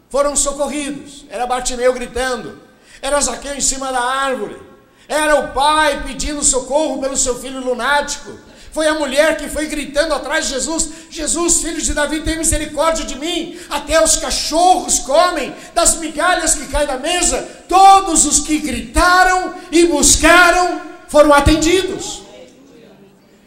foram 0.10 0.36
socorridos. 0.36 1.26
Era 1.30 1.48
Bartimeu 1.48 1.94
gritando 1.94 2.68
era 3.02 3.20
Zaqueu 3.22 3.56
em 3.56 3.62
cima 3.62 3.92
da 3.92 4.02
árvore, 4.02 4.62
era 5.08 5.40
o 5.40 5.48
pai 5.54 6.04
pedindo 6.06 6.44
socorro 6.44 7.00
pelo 7.00 7.18
seu 7.18 7.40
filho 7.40 7.60
lunático, 7.60 8.32
foi 8.72 8.88
a 8.88 8.94
mulher 8.94 9.38
que 9.38 9.50
foi 9.50 9.66
gritando 9.66 10.14
atrás 10.14 10.46
de 10.46 10.54
Jesus: 10.54 10.90
Jesus, 11.10 11.62
filho 11.62 11.82
de 11.82 11.94
Davi, 11.94 12.22
tem 12.22 12.38
misericórdia 12.38 13.06
de 13.06 13.18
mim. 13.18 13.60
Até 13.70 14.04
os 14.04 14.18
cachorros 14.18 15.00
comem 15.00 15.56
das 15.74 15.96
migalhas 15.96 16.54
que 16.56 16.68
caem 16.68 16.88
da 16.88 16.98
mesa. 16.98 17.48
Todos 17.68 18.26
os 18.26 18.40
que 18.40 18.60
gritaram 18.60 19.56
e 19.72 19.86
buscaram 19.88 20.82
foram 21.08 21.34
atendidos. 21.34 22.22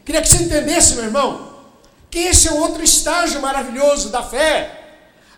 Queria 0.05 0.21
que 0.21 0.29
você 0.29 0.43
entendesse, 0.43 0.97
meu 0.97 1.05
irmão, 1.05 1.53
que 2.11 2.19
esse 2.19 2.49
é 2.49 2.53
outro 2.53 2.83
estágio 2.83 3.41
maravilhoso 3.41 4.09
da 4.09 4.23
fé. 4.23 4.81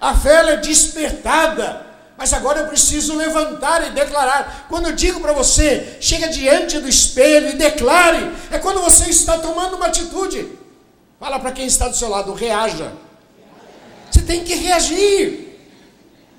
A 0.01 0.15
fé 0.15 0.53
é 0.53 0.57
despertada 0.57 1.84
mas 2.17 2.33
agora 2.33 2.61
eu 2.61 2.69
preciso 2.69 3.17
levantar 3.17 3.87
e 3.87 3.91
declarar. 3.91 4.67
Quando 4.69 4.87
eu 4.87 4.93
digo 4.93 5.21
para 5.21 5.33
você, 5.33 5.99
chega 6.01 6.29
diante 6.29 6.79
do 6.79 6.89
espelho 6.89 7.51
e 7.51 7.55
declare, 7.55 8.33
é 8.51 8.59
quando 8.59 8.81
você 8.81 9.11
está 9.11 9.39
tomando 9.39 9.77
uma 9.77 9.87
atitude. 9.87 10.49
Fala 11.19 11.39
para 11.41 11.53
quem 11.53 11.67
está 11.67 11.89
do 11.89 11.97
seu 11.97 12.09
lado, 12.09 12.33
reaja. 12.33 12.93
Você 14.11 14.23
tem 14.23 14.45
que 14.45 14.55
reagir. 14.55 15.59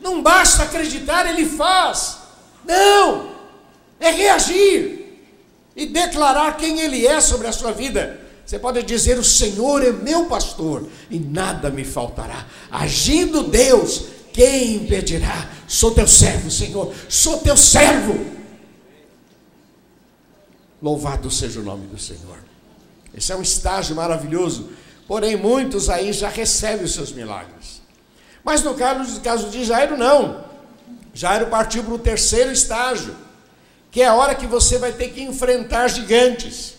Não 0.02 0.22
basta 0.22 0.64
acreditar, 0.64 1.28
ele 1.28 1.46
faz. 1.46 2.20
Não, 2.64 3.32
é 4.00 4.12
reagir 4.12 5.06
e 5.76 5.86
declarar 5.86 6.56
quem 6.58 6.80
ele 6.80 7.06
é 7.06 7.20
sobre 7.20 7.48
a 7.48 7.52
sua 7.52 7.72
vida. 7.72 8.22
Você 8.46 8.58
pode 8.60 8.82
dizer: 8.84 9.18
O 9.18 9.24
Senhor 9.24 9.84
é 9.84 9.92
meu 9.92 10.26
pastor 10.26 10.88
e 11.10 11.20
nada 11.20 11.70
me 11.70 11.84
faltará. 11.84 12.46
Agindo 12.72 13.44
Deus, 13.44 14.06
quem 14.36 14.76
impedirá? 14.76 15.50
Sou 15.66 15.92
teu 15.92 16.06
servo, 16.06 16.52
Senhor, 16.52 16.94
sou 17.08 17.38
teu 17.38 17.56
servo. 17.56 18.36
Louvado 20.82 21.32
seja 21.32 21.62
o 21.62 21.64
nome 21.64 21.88
do 21.88 21.98
Senhor. 21.98 22.38
Esse 23.14 23.32
é 23.32 23.36
um 23.38 23.42
estágio 23.42 23.96
maravilhoso, 23.96 24.72
porém 25.08 25.38
muitos 25.38 25.90
aí 25.90 26.12
já 26.12 26.28
recebem 26.28 26.84
os 26.84 26.94
seus 26.94 27.14
milagres. 27.14 27.82
Mas 28.44 28.62
no 28.62 28.74
caso, 28.74 29.22
caso 29.22 29.50
de 29.50 29.64
Jairo, 29.64 29.98
não. 29.98 30.44
Jairo 31.14 31.48
partiu 31.48 31.86
para 31.86 31.94
o 31.94 32.00
terceiro 32.00 32.52
estágio, 32.52 33.16
que 33.90 34.02
é 34.02 34.08
a 34.08 34.16
hora 34.16 34.36
que 34.36 34.46
você 34.46 34.78
vai 34.78 34.92
ter 34.92 35.14
que 35.14 35.22
enfrentar 35.22 35.88
gigantes. 35.88 36.74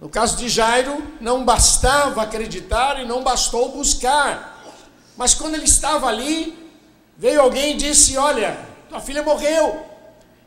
No 0.00 0.08
caso 0.08 0.38
de 0.38 0.48
Jairo, 0.48 1.02
não 1.20 1.44
bastava 1.44 2.22
acreditar 2.22 2.98
e 2.98 3.06
não 3.06 3.22
bastou 3.22 3.72
buscar. 3.72 4.57
Mas 5.18 5.34
quando 5.34 5.56
ele 5.56 5.64
estava 5.64 6.06
ali, 6.06 6.56
veio 7.16 7.40
alguém 7.40 7.74
e 7.74 7.76
disse: 7.76 8.16
Olha, 8.16 8.56
tua 8.88 9.00
filha 9.00 9.20
morreu. 9.20 9.84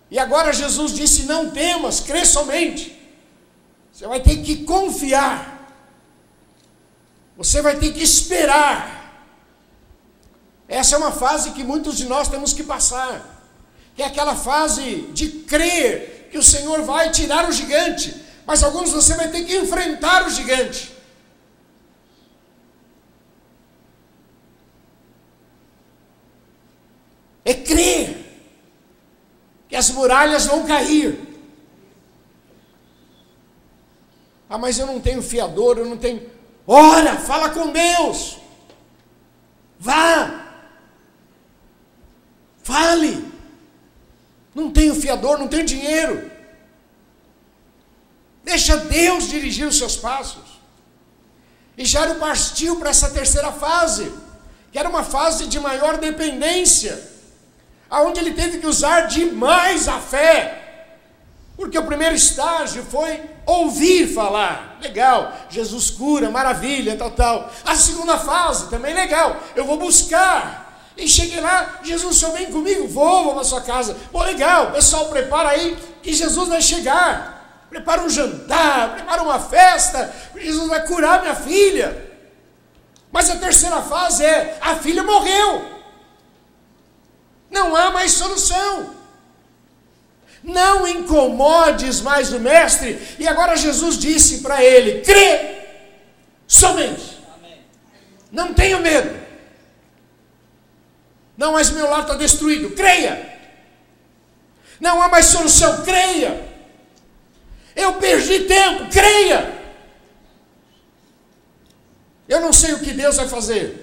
E 0.09 0.17
agora 0.17 0.53
Jesus 0.53 0.93
disse: 0.93 1.23
Não 1.23 1.51
temas, 1.51 1.99
crê 1.99 2.23
somente. 2.25 2.97
Você 3.91 4.07
vai 4.07 4.21
ter 4.21 4.37
que 4.37 4.63
confiar. 4.63 5.67
Você 7.35 7.61
vai 7.61 7.75
ter 7.77 7.91
que 7.91 8.01
esperar. 8.01 8.99
Essa 10.69 10.95
é 10.95 10.97
uma 10.97 11.11
fase 11.11 11.51
que 11.51 11.65
muitos 11.65 11.97
de 11.97 12.05
nós 12.05 12.29
temos 12.29 12.53
que 12.53 12.63
passar. 12.63 13.43
Que 13.93 14.03
é 14.03 14.05
aquela 14.05 14.35
fase 14.37 15.09
de 15.11 15.27
crer 15.51 16.29
que 16.31 16.37
o 16.37 16.43
Senhor 16.43 16.81
vai 16.83 17.11
tirar 17.11 17.49
o 17.49 17.51
gigante. 17.51 18.15
Mas 18.45 18.63
alguns 18.63 18.91
você 18.91 19.15
vai 19.15 19.27
ter 19.27 19.43
que 19.43 19.57
enfrentar 19.57 20.25
o 20.25 20.29
gigante. 20.29 20.90
É 27.43 27.53
crer 27.53 28.21
que 29.67 29.75
as 29.75 29.89
muralhas 29.89 30.45
vão 30.45 30.65
cair. 30.65 31.19
Ah, 34.49 34.57
mas 34.57 34.77
eu 34.77 34.85
não 34.85 34.99
tenho 34.99 35.21
fiador, 35.21 35.77
eu 35.77 35.85
não 35.85 35.97
tenho. 35.97 36.29
Ora, 36.67 37.17
fala 37.17 37.49
com 37.49 37.71
Deus. 37.71 38.37
Vá. 39.79 40.45
Fale. 42.61 43.31
Não 44.53 44.69
tenho 44.69 44.93
fiador, 44.93 45.39
não 45.39 45.47
tenho 45.47 45.65
dinheiro. 45.65 46.29
Deixa 48.43 48.75
Deus 48.77 49.29
dirigir 49.29 49.65
os 49.65 49.77
seus 49.77 49.95
passos. 49.95 50.59
E 51.77 51.85
Jairo 51.85 52.15
partiu 52.15 52.75
para 52.75 52.89
essa 52.89 53.09
terceira 53.09 53.51
fase, 53.53 54.11
que 54.71 54.77
era 54.77 54.89
uma 54.89 55.03
fase 55.03 55.47
de 55.47 55.59
maior 55.59 55.97
dependência 55.97 57.10
aonde 57.91 58.21
ele 58.21 58.31
teve 58.31 58.59
que 58.59 58.65
usar 58.65 59.01
demais 59.01 59.89
a 59.89 59.99
fé. 59.99 60.57
Porque 61.57 61.77
o 61.77 61.85
primeiro 61.85 62.15
estágio 62.15 62.83
foi 62.83 63.21
ouvir 63.45 64.07
falar. 64.13 64.77
Legal, 64.81 65.33
Jesus 65.49 65.91
cura, 65.91 66.31
maravilha, 66.31 66.95
tal, 66.95 67.11
tal. 67.11 67.51
A 67.65 67.75
segunda 67.75 68.17
fase 68.17 68.69
também 68.69 68.95
legal. 68.95 69.35
Eu 69.55 69.65
vou 69.65 69.77
buscar. 69.77 70.61
E 70.97 71.07
cheguei 71.07 71.39
lá, 71.39 71.79
Jesus, 71.83 72.15
o 72.15 72.19
senhor 72.19 72.33
vem 72.33 72.51
comigo? 72.51 72.87
Vou, 72.87 73.25
vou 73.25 73.33
para 73.33 73.43
sua 73.43 73.61
casa. 73.61 73.95
Pô, 74.11 74.23
legal, 74.23 74.71
pessoal, 74.71 75.05
prepara 75.09 75.49
aí 75.49 75.77
que 76.01 76.13
Jesus 76.13 76.47
vai 76.47 76.61
chegar. 76.61 77.65
Prepara 77.69 78.01
um 78.01 78.09
jantar, 78.09 78.95
prepara 78.95 79.23
uma 79.23 79.39
festa, 79.39 80.13
Jesus 80.35 80.67
vai 80.67 80.85
curar 80.85 81.21
minha 81.21 81.35
filha. 81.35 82.11
Mas 83.11 83.29
a 83.29 83.37
terceira 83.37 83.81
fase 83.81 84.25
é: 84.25 84.57
a 84.61 84.75
filha 84.75 85.03
morreu. 85.03 85.70
Não 87.51 87.75
há 87.75 87.91
mais 87.91 88.13
solução. 88.13 88.95
Não 90.41 90.87
incomodes 90.87 91.99
mais 91.99 92.31
o 92.31 92.39
mestre. 92.39 92.99
E 93.19 93.27
agora 93.27 93.57
Jesus 93.57 93.97
disse 93.97 94.39
para 94.39 94.63
ele: 94.63 95.01
crê 95.01 95.59
somente. 96.47 97.19
Não 98.31 98.53
tenha 98.53 98.79
medo. 98.79 99.19
Não, 101.37 101.53
mas 101.53 101.69
meu 101.69 101.89
lar 101.89 102.01
está 102.01 102.15
destruído. 102.15 102.71
Creia. 102.71 103.29
Não 104.79 105.01
há 105.01 105.09
mais 105.09 105.25
solução. 105.25 105.83
Creia. 105.83 106.49
Eu 107.75 107.93
perdi 107.95 108.45
tempo. 108.45 108.89
Creia. 108.89 109.59
Eu 112.29 112.39
não 112.39 112.53
sei 112.53 112.73
o 112.73 112.79
que 112.79 112.93
Deus 112.93 113.17
vai 113.17 113.27
fazer 113.27 113.80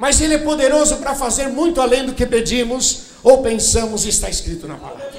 mas 0.00 0.18
Ele 0.18 0.32
é 0.32 0.38
poderoso 0.38 0.96
para 0.96 1.14
fazer 1.14 1.48
muito 1.48 1.78
além 1.78 2.06
do 2.06 2.14
que 2.14 2.24
pedimos 2.24 3.02
ou 3.22 3.42
pensamos, 3.42 4.06
está 4.06 4.30
escrito 4.30 4.66
na 4.66 4.76
palavra. 4.76 5.12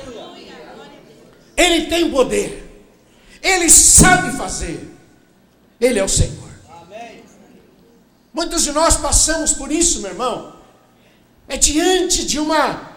Ele 1.55 1.85
tem 1.85 2.09
poder, 2.09 2.83
Ele 3.43 3.69
sabe 3.69 4.35
fazer, 4.35 4.91
Ele 5.79 5.99
é 5.99 6.03
o 6.03 6.09
Senhor. 6.09 6.49
Muitos 8.33 8.63
de 8.63 8.71
nós 8.71 8.97
passamos 8.97 9.53
por 9.53 9.71
isso, 9.71 10.01
meu 10.01 10.09
irmão. 10.09 10.55
É 11.47 11.57
diante 11.57 12.25
de 12.25 12.39
uma 12.39 12.89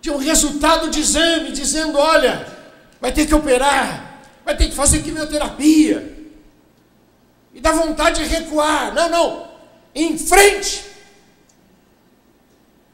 de 0.00 0.10
um 0.10 0.16
resultado 0.16 0.90
de 0.90 0.98
exame 0.98 1.52
dizendo, 1.52 1.98
olha, 1.98 2.48
vai 3.00 3.12
ter 3.12 3.26
que 3.26 3.34
operar, 3.34 4.22
vai 4.44 4.56
ter 4.56 4.68
que 4.68 4.74
fazer 4.74 5.04
quimioterapia. 5.04 6.18
E 7.54 7.60
dá 7.60 7.70
vontade 7.70 8.24
de 8.24 8.28
recuar. 8.28 8.92
Não, 8.92 9.08
não. 9.08 9.48
Em 9.94 10.18
frente. 10.18 10.87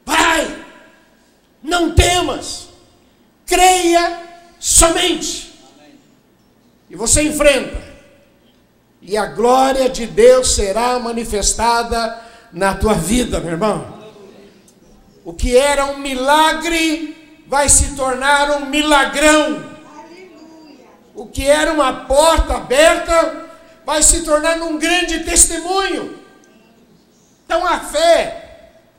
Pai, 0.04 0.64
não 1.62 1.94
temas, 1.94 2.68
creia 3.46 4.20
somente. 4.58 5.52
E 6.90 6.96
você 6.96 7.22
enfrenta, 7.22 7.82
e 9.00 9.16
a 9.16 9.26
glória 9.26 9.88
de 9.88 10.06
Deus 10.06 10.54
será 10.54 10.98
manifestada 10.98 12.20
na 12.52 12.74
tua 12.74 12.94
vida, 12.94 13.40
meu 13.40 13.52
irmão. 13.52 14.04
O 15.24 15.32
que 15.32 15.56
era 15.56 15.86
um 15.86 15.98
milagre 15.98 17.42
vai 17.46 17.68
se 17.68 17.96
tornar 17.96 18.50
um 18.50 18.66
milagrão. 18.66 19.72
O 21.14 21.26
que 21.26 21.46
era 21.46 21.72
uma 21.72 22.04
porta 22.04 22.56
aberta 22.56 23.48
vai 23.84 24.02
se 24.02 24.22
tornar 24.22 24.56
um 24.62 24.78
grande 24.78 25.20
testemunho. 25.20 26.18
Então 27.44 27.66
a 27.66 27.80
fé 27.80 28.43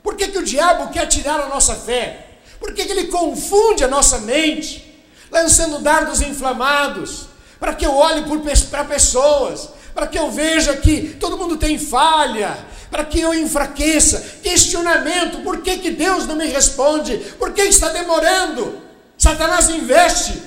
por 0.06 0.14
que, 0.14 0.28
que 0.28 0.38
o 0.38 0.44
diabo 0.44 0.92
quer 0.92 1.06
tirar 1.08 1.40
a 1.40 1.48
nossa 1.48 1.74
fé? 1.74 2.26
Por 2.60 2.72
que, 2.72 2.84
que 2.84 2.92
ele 2.92 3.08
confunde 3.08 3.82
a 3.82 3.88
nossa 3.88 4.18
mente, 4.18 5.04
lançando 5.32 5.80
dardos 5.80 6.20
inflamados, 6.20 7.26
para 7.58 7.74
que 7.74 7.84
eu 7.84 7.92
olhe 7.92 8.22
para 8.70 8.84
pessoas, 8.84 9.68
para 9.92 10.06
que 10.06 10.16
eu 10.16 10.30
veja 10.30 10.76
que 10.76 11.16
todo 11.18 11.36
mundo 11.36 11.56
tem 11.56 11.76
falha, 11.76 12.56
para 12.88 13.04
que 13.04 13.18
eu 13.18 13.34
enfraqueça, 13.34 14.20
questionamento, 14.44 15.42
por 15.42 15.60
que, 15.60 15.76
que 15.78 15.90
Deus 15.90 16.24
não 16.24 16.36
me 16.36 16.46
responde? 16.46 17.18
Por 17.36 17.52
que 17.52 17.62
está 17.62 17.88
demorando? 17.88 18.80
Satanás 19.18 19.68
investe, 19.70 20.40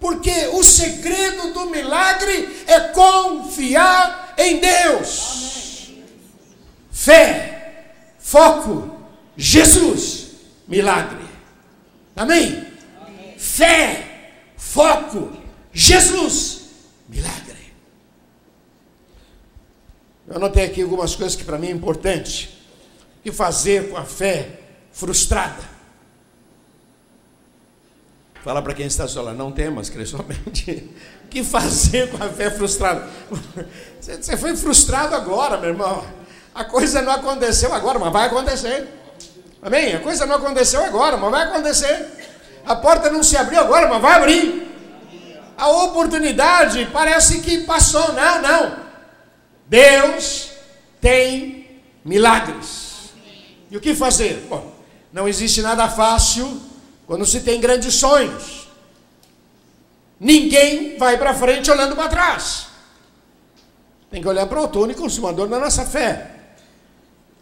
porque 0.00 0.48
o 0.54 0.64
segredo 0.64 1.52
do 1.52 1.66
milagre 1.66 2.64
é 2.66 2.80
confiar 2.80 4.32
em 4.38 4.60
Deus. 4.60 5.92
Fé, 6.90 7.84
foco, 8.18 8.93
Jesus, 9.36 10.30
milagre. 10.68 11.24
Amém? 12.14 12.66
Amém? 13.00 13.38
Fé, 13.38 14.32
foco, 14.56 15.32
Jesus, 15.72 16.62
milagre. 17.08 17.44
Eu 20.26 20.36
anotei 20.36 20.64
aqui 20.64 20.82
algumas 20.82 21.14
coisas 21.14 21.36
que 21.36 21.44
para 21.44 21.58
mim 21.58 21.68
é 21.68 21.70
importante. 21.70 22.58
O 23.18 23.22
que 23.22 23.32
fazer 23.32 23.90
com 23.90 23.96
a 23.96 24.04
fé 24.04 24.60
frustrada? 24.92 25.74
Fala 28.42 28.60
para 28.60 28.74
quem 28.74 28.86
está 28.86 29.08
só 29.08 29.32
não 29.32 29.50
temas, 29.50 29.88
crê 29.90 30.04
somente. 30.06 30.90
O 31.24 31.28
que 31.28 31.42
fazer 31.42 32.10
com 32.10 32.22
a 32.22 32.28
fé 32.28 32.50
frustrada? 32.50 33.08
Você 34.00 34.36
foi 34.36 34.54
frustrado 34.54 35.14
agora, 35.14 35.56
meu 35.56 35.70
irmão. 35.70 36.04
A 36.54 36.64
coisa 36.64 37.02
não 37.02 37.12
aconteceu 37.12 37.72
agora, 37.72 37.98
mas 37.98 38.12
vai 38.12 38.26
acontecer. 38.26 38.86
Amém? 39.64 39.94
A 39.94 40.00
coisa 40.00 40.26
não 40.26 40.36
aconteceu 40.36 40.84
agora, 40.84 41.16
mas 41.16 41.30
vai 41.30 41.44
acontecer. 41.44 42.06
A 42.66 42.76
porta 42.76 43.08
não 43.08 43.22
se 43.22 43.34
abriu 43.34 43.58
agora, 43.58 43.88
mas 43.88 44.02
vai 44.02 44.12
abrir. 44.12 44.68
A 45.56 45.68
oportunidade 45.68 46.86
parece 46.92 47.40
que 47.40 47.64
passou. 47.64 48.12
Não, 48.12 48.42
não. 48.42 48.76
Deus 49.66 50.50
tem 51.00 51.80
milagres. 52.04 53.14
E 53.70 53.76
o 53.76 53.80
que 53.80 53.94
fazer? 53.94 54.46
Bom, 54.50 54.70
não 55.10 55.26
existe 55.26 55.62
nada 55.62 55.88
fácil 55.88 56.60
quando 57.06 57.24
se 57.24 57.40
tem 57.40 57.58
grandes 57.58 57.94
sonhos. 57.94 58.68
Ninguém 60.20 60.98
vai 60.98 61.16
para 61.16 61.32
frente 61.32 61.70
olhando 61.70 61.96
para 61.96 62.08
trás. 62.10 62.66
Tem 64.10 64.20
que 64.20 64.28
olhar 64.28 64.46
para 64.46 64.58
o 64.58 64.62
outono 64.62 64.92
e 64.92 64.94
consumador 64.94 65.48
da 65.48 65.58
nossa 65.58 65.86
fé. 65.86 66.32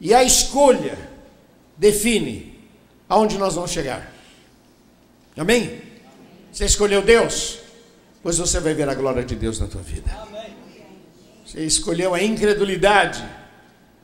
E 0.01 0.15
a 0.15 0.23
escolha 0.23 1.12
define 1.77 2.59
aonde 3.09 3.39
nós 3.39 3.55
vamos 3.55 3.71
chegar. 3.71 4.13
Amém? 5.37 5.81
Você 6.53 6.65
escolheu 6.65 7.03
Deus? 7.03 7.59
Pois 8.23 8.39
você 8.39 8.61
vai 8.61 8.75
ver 8.75 8.89
a 8.89 8.95
glória 8.95 9.25
de 9.25 9.35
Deus 9.35 9.59
na 9.59 9.67
tua 9.67 9.83
vida. 9.83 10.11
Você 11.45 11.65
escolheu 11.65 12.15
a 12.15 12.23
incredulidade? 12.23 13.25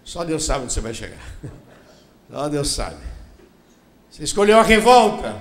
Só 0.02 0.24
Deus 0.24 0.44
sabe 0.44 0.64
onde 0.64 0.72
você 0.72 0.80
vai 0.80 0.94
chegar. 0.94 1.20
Só 2.30 2.48
Deus 2.48 2.70
sabe. 2.70 3.00
Você 4.10 4.24
escolheu 4.24 4.58
a 4.58 4.62
revolta? 4.62 5.40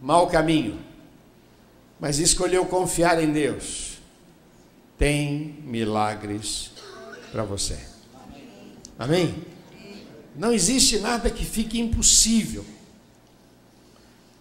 Mau 0.00 0.26
caminho. 0.28 0.80
Mas 1.98 2.18
escolheu 2.18 2.64
confiar 2.66 3.22
em 3.22 3.32
Deus 3.32 3.90
tem 5.00 5.56
milagres 5.64 6.72
para 7.32 7.42
você. 7.42 7.78
Amém? 8.98 9.34
Não 10.36 10.52
existe 10.52 10.98
nada 10.98 11.30
que 11.30 11.44
fique 11.44 11.80
impossível. 11.80 12.64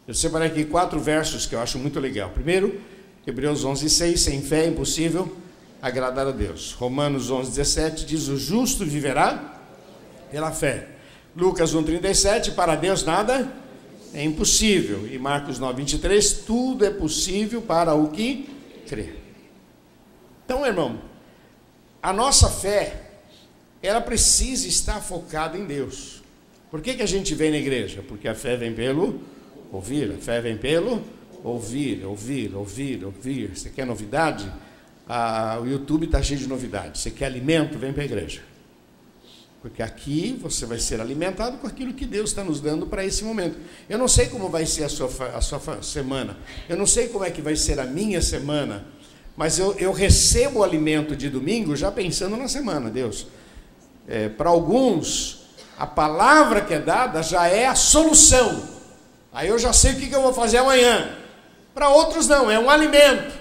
Eu 0.08 0.14
separei 0.14 0.48
aqui 0.48 0.66
quatro 0.66 1.00
versos 1.00 1.46
que 1.46 1.54
eu 1.54 1.60
acho 1.60 1.78
muito 1.78 2.00
legal. 2.00 2.30
Primeiro, 2.32 2.82
Hebreus 3.26 3.64
11, 3.64 3.90
6, 3.90 4.20
sem 4.20 4.42
fé 4.42 4.66
é 4.66 4.68
impossível 4.68 5.36
agradar 5.82 6.28
a 6.28 6.32
Deus. 6.32 6.74
Romanos 6.74 7.30
11, 7.30 7.50
17 7.50 8.06
diz: 8.06 8.28
O 8.28 8.38
justo 8.38 8.86
viverá 8.86 9.62
pela 10.32 10.52
fé. 10.52 10.88
Lucas 11.36 11.74
1, 11.74 11.84
37, 11.84 12.52
para 12.52 12.76
Deus 12.76 13.04
nada 13.04 13.52
é 14.14 14.24
impossível. 14.24 15.08
E 15.08 15.18
Marcos 15.20 15.60
9, 15.60 15.78
23, 15.78 16.34
tudo 16.46 16.86
é 16.86 16.90
possível 16.90 17.62
para 17.62 17.94
o 17.94 18.10
que 18.10 18.50
crê. 18.88 19.14
Então, 20.44 20.66
irmão, 20.66 21.00
a 22.02 22.12
nossa 22.12 22.50
fé, 22.50 23.09
ela 23.82 24.02
precisa 24.02 24.68
estar 24.68 25.00
focada 25.02 25.58
em 25.58 25.66
Deus. 25.66 26.22
Por 26.70 26.82
que, 26.82 26.94
que 26.94 27.02
a 27.02 27.08
gente 27.08 27.34
vem 27.34 27.52
na 27.52 27.58
igreja? 27.58 28.04
Porque 28.08 28.28
a 28.28 28.36
fé 28.36 28.56
vem 28.56 28.74
pelo 28.74 29.22
ouvir, 29.72 30.12
a 30.12 30.18
fé 30.18 30.42
vem 30.42 30.58
pelo 30.58 31.02
ouvir, 31.44 32.06
ouvir, 32.06 32.54
ouvir, 32.54 33.04
ouvir. 33.04 33.56
Você 33.56 33.70
quer 33.70 33.86
novidade? 33.86 34.52
Ah, 35.08 35.60
o 35.62 35.66
YouTube 35.66 36.06
está 36.06 36.22
cheio 36.22 36.40
de 36.40 36.48
novidades. 36.48 37.02
Você 37.02 37.12
quer 37.12 37.26
alimento? 37.26 37.80
Vem 37.80 37.92
para 37.92 38.04
a 38.04 38.06
igreja. 38.06 38.42
Porque 39.62 39.82
aqui 39.82 40.38
você 40.42 40.66
vai 40.66 40.80
ser 40.80 41.02
alimentado 41.02 41.58
com 41.58 41.68
aquilo 41.68 41.94
que 41.94 42.06
Deus 42.06 42.30
está 42.30 42.44
nos 42.44 42.62
dando 42.62 42.86
para 42.88 43.04
esse 43.04 43.24
momento. 43.24 43.58
Eu 43.90 43.98
não 43.98 44.08
sei 44.08 44.28
como 44.28 44.48
vai 44.48 44.66
ser 44.66 44.86
a 44.86 44.90
sua, 44.90 45.10
a 45.36 45.42
sua 45.42 45.82
semana. 45.82 46.38
Eu 46.70 46.78
não 46.78 46.86
sei 46.86 47.08
como 47.10 47.26
é 47.26 47.32
que 47.32 47.42
vai 47.42 47.56
ser 47.56 47.80
a 47.80 47.86
minha 47.86 48.22
semana. 48.22 48.86
Mas 49.36 49.60
eu, 49.60 49.74
eu 49.74 49.92
recebo 49.92 50.60
o 50.60 50.64
alimento 50.64 51.16
de 51.16 51.30
domingo 51.30 51.76
já 51.76 51.92
pensando 51.92 52.38
na 52.38 52.48
semana, 52.48 52.90
Deus. 52.90 53.28
É, 54.10 54.28
Para 54.28 54.50
alguns, 54.50 55.46
a 55.78 55.86
palavra 55.86 56.62
que 56.62 56.74
é 56.74 56.80
dada 56.80 57.22
já 57.22 57.48
é 57.48 57.68
a 57.68 57.76
solução. 57.76 58.64
Aí 59.32 59.48
eu 59.48 59.60
já 59.60 59.72
sei 59.72 59.94
o 59.94 59.96
que, 59.98 60.12
eu 60.12 60.22
vou 60.22 60.34
fazer 60.34 60.58
amanhã. 60.58 61.16
Para 61.74 61.90
outros, 61.90 62.28
não, 62.28 62.50
é 62.50 62.60
um 62.60 62.70
alimento. 62.70 63.38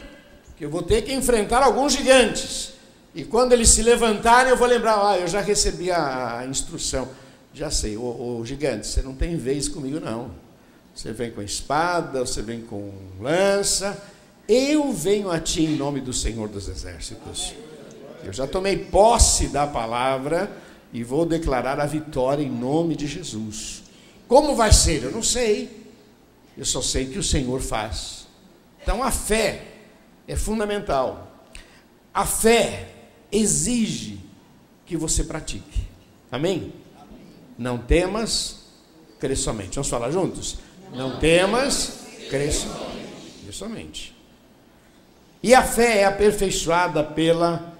Que 0.56 0.66
eu 0.66 0.70
vou 0.70 0.82
ter 0.82 1.02
que 1.02 1.12
enfrentar 1.12 1.62
alguns 1.62 1.94
gigantes. 1.94 2.74
E 3.14 3.24
quando 3.24 3.52
eles 3.52 3.70
se 3.70 3.82
levantarem, 3.82 4.50
eu 4.50 4.56
vou 4.56 4.68
lembrar: 4.68 5.12
ah, 5.12 5.18
eu 5.18 5.26
já 5.26 5.40
recebi 5.40 5.90
a, 5.90 6.44
instrução. 6.48 7.08
Já 7.54 7.70
sei, 7.70 7.96
o, 7.96 8.02
o 8.02 8.42
gigante, 8.44 8.86
você 8.86 9.00
não 9.00 9.14
tem 9.14 9.36
vez 9.36 9.68
comigo, 9.68 9.98
não. 9.98 10.30
Você 10.94 11.12
vem 11.12 11.30
com 11.30 11.40
espada, 11.40 12.20
você 12.20 12.42
vem 12.42 12.60
com 12.60 12.92
lança 13.18 13.96
eu 14.48 14.90
venho 14.94 15.30
a 15.30 15.38
ti 15.38 15.64
em 15.64 15.76
nome 15.76 16.00
do 16.00 16.12
Senhor 16.12 16.48
dos 16.48 16.68
Exércitos. 16.68 17.52
Eu 18.24 18.32
já 18.32 18.46
tomei 18.46 18.76
posse 18.76 19.48
da 19.48 19.66
palavra 19.66 20.50
e 20.92 21.04
vou 21.04 21.24
declarar 21.26 21.78
a 21.80 21.86
vitória 21.86 22.42
em 22.42 22.50
nome 22.50 22.96
de 22.96 23.06
Jesus. 23.06 23.82
Como 24.26 24.54
vai 24.54 24.72
ser? 24.72 25.04
Eu 25.04 25.10
não 25.10 25.22
sei. 25.22 25.86
Eu 26.56 26.64
só 26.64 26.82
sei 26.82 27.06
que 27.06 27.18
o 27.18 27.22
Senhor 27.22 27.60
faz. 27.60 28.26
Então 28.82 29.02
a 29.02 29.10
fé 29.10 29.64
é 30.26 30.36
fundamental. 30.36 31.46
A 32.12 32.24
fé 32.26 32.88
exige 33.30 34.20
que 34.84 34.96
você 34.96 35.24
pratique. 35.24 35.86
Amém? 36.30 36.72
Não 37.56 37.78
temas, 37.78 38.66
crê 39.18 39.36
somente. 39.36 39.74
Vamos 39.74 39.88
falar 39.88 40.10
juntos? 40.10 40.58
Não 40.92 41.18
temas, 41.18 42.00
crê 42.28 42.50
somente. 43.52 44.16
E 45.42 45.54
a 45.54 45.62
fé 45.62 45.98
é 46.00 46.04
aperfeiçoada 46.04 47.04
pela 47.04 47.77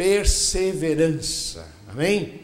perseverança. 0.00 1.66
Amém? 1.86 2.40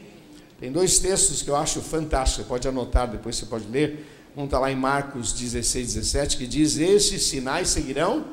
Tem 0.61 0.71
dois 0.71 0.99
textos 0.99 1.41
que 1.41 1.49
eu 1.49 1.57
acho 1.57 1.81
fantásticos, 1.81 2.45
você 2.45 2.49
pode 2.49 2.69
anotar, 2.69 3.11
depois 3.11 3.35
você 3.37 3.47
pode 3.47 3.67
ler. 3.69 4.07
Um 4.37 4.45
está 4.45 4.59
lá 4.59 4.71
em 4.71 4.77
Marcos 4.77 5.33
16, 5.33 5.95
17, 5.95 6.37
que 6.37 6.47
diz: 6.47 6.77
Estes 6.77 7.23
sinais 7.23 7.69
seguirão 7.69 8.27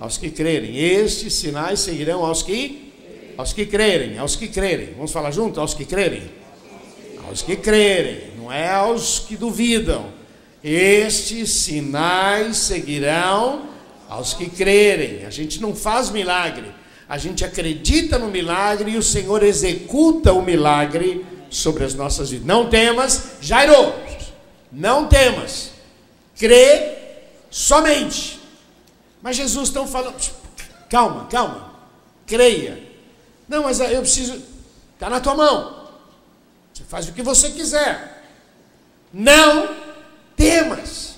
aos 0.00 0.18
que 0.18 0.30
crerem. 0.30 0.76
Estes 0.76 1.34
sinais 1.34 1.78
seguirão 1.78 2.24
aos 2.24 2.42
que 2.42 2.92
aos 3.38 3.52
que 3.52 3.64
crerem, 3.64 4.18
aos 4.18 4.34
que 4.34 4.48
crerem. 4.48 4.94
Vamos 4.94 5.12
falar 5.12 5.30
junto? 5.30 5.60
Aos 5.60 5.72
que 5.72 5.84
crerem. 5.84 6.28
Aos 7.28 7.42
que 7.42 7.54
crerem, 7.54 8.32
não 8.36 8.50
é 8.50 8.68
aos 8.68 9.20
que 9.20 9.36
duvidam. 9.36 10.06
Estes 10.64 11.50
sinais 11.50 12.56
seguirão 12.56 13.68
aos 14.08 14.34
que 14.34 14.50
crerem. 14.50 15.24
A 15.24 15.30
gente 15.30 15.60
não 15.60 15.76
faz 15.76 16.10
milagre, 16.10 16.79
a 17.10 17.18
gente 17.18 17.44
acredita 17.44 18.20
no 18.20 18.28
milagre 18.28 18.92
e 18.92 18.96
o 18.96 19.02
Senhor 19.02 19.42
executa 19.42 20.32
o 20.32 20.40
milagre 20.40 21.26
sobre 21.50 21.82
as 21.82 21.92
nossas 21.92 22.30
vidas. 22.30 22.46
Não 22.46 22.70
temas, 22.70 23.32
Jairo, 23.40 23.92
não 24.70 25.08
temas, 25.08 25.72
crê 26.38 26.98
somente. 27.50 28.38
Mas 29.20 29.36
Jesus 29.36 29.70
estão 29.70 29.88
falando, 29.88 30.14
calma, 30.88 31.26
calma, 31.26 31.74
creia. 32.24 32.80
Não, 33.48 33.64
mas 33.64 33.80
eu 33.80 34.02
preciso, 34.02 34.40
está 34.94 35.10
na 35.10 35.18
tua 35.18 35.34
mão. 35.34 35.88
Você 36.72 36.84
faz 36.84 37.08
o 37.08 37.12
que 37.12 37.22
você 37.22 37.50
quiser. 37.50 38.22
Não 39.12 39.74
temas. 40.36 41.16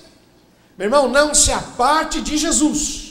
Meu 0.75 0.87
irmão, 0.87 1.07
não 1.07 1.35
se 1.35 1.51
aparte 1.51 2.19
de 2.19 2.35
Jesus. 2.35 3.02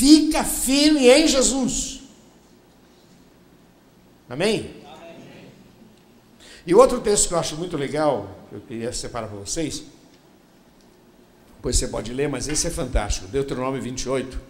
Fica 0.00 0.42
firme 0.42 1.10
em 1.10 1.28
Jesus. 1.28 2.00
Amém? 4.30 4.82
E 6.66 6.74
outro 6.74 7.02
texto 7.02 7.28
que 7.28 7.34
eu 7.34 7.38
acho 7.38 7.54
muito 7.56 7.76
legal, 7.76 8.46
que 8.48 8.54
eu 8.54 8.60
queria 8.62 8.94
separar 8.94 9.28
para 9.28 9.36
vocês, 9.36 9.82
depois 11.56 11.76
você 11.76 11.86
pode 11.86 12.14
ler, 12.14 12.30
mas 12.30 12.48
esse 12.48 12.66
é 12.66 12.70
fantástico. 12.70 13.28
Deuteronômio 13.28 13.82
28, 13.82 14.40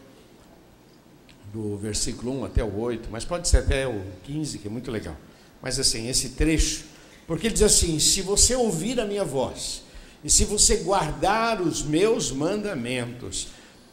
do 1.52 1.76
versículo 1.76 2.42
1 2.42 2.44
até 2.44 2.62
o 2.62 2.78
8, 2.78 3.08
mas 3.10 3.24
pode 3.24 3.48
ser 3.48 3.56
até 3.56 3.88
o 3.88 4.00
15, 4.22 4.58
que 4.58 4.68
é 4.68 4.70
muito 4.70 4.88
legal. 4.88 5.16
Mas 5.60 5.80
assim, 5.80 6.08
esse 6.08 6.28
trecho, 6.28 6.84
porque 7.26 7.48
ele 7.48 7.54
diz 7.54 7.64
assim: 7.64 7.98
se 7.98 8.22
você 8.22 8.54
ouvir 8.54 9.00
a 9.00 9.04
minha 9.04 9.24
voz, 9.24 9.82
e 10.22 10.30
se 10.30 10.44
você 10.44 10.76
guardar 10.76 11.60
os 11.60 11.82
meus 11.82 12.30
mandamentos, 12.30 13.48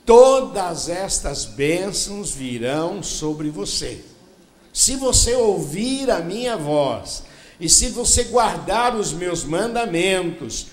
todas 0.07 0.87
estas 0.87 1.43
bênçãos 1.43 2.31
virão 2.31 3.03
sobre 3.03 3.49
você. 3.49 4.05
Se 4.71 4.95
você 4.95 5.35
ouvir 5.35 6.09
a 6.09 6.19
minha 6.19 6.55
voz, 6.55 7.23
e 7.59 7.67
se 7.67 7.89
você 7.89 8.23
guardar 8.23 8.95
os 8.95 9.11
meus 9.11 9.43
mandamentos, 9.43 10.67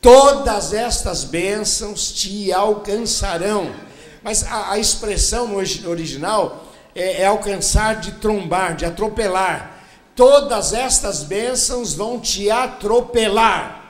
todas 0.00 0.72
estas 0.72 1.24
bênçãos 1.24 2.12
te 2.12 2.52
alcançarão. 2.52 3.74
Mas 4.22 4.44
a, 4.44 4.72
a 4.72 4.78
expressão 4.78 5.48
no 5.48 5.56
original 5.90 6.64
é, 6.94 7.22
é 7.22 7.26
alcançar 7.26 7.96
de 7.96 8.12
trombar, 8.12 8.76
de 8.76 8.84
atropelar. 8.84 9.82
Todas 10.14 10.72
estas 10.72 11.24
bênçãos 11.24 11.92
vão 11.92 12.20
te 12.20 12.48
atropelar. 12.50 13.84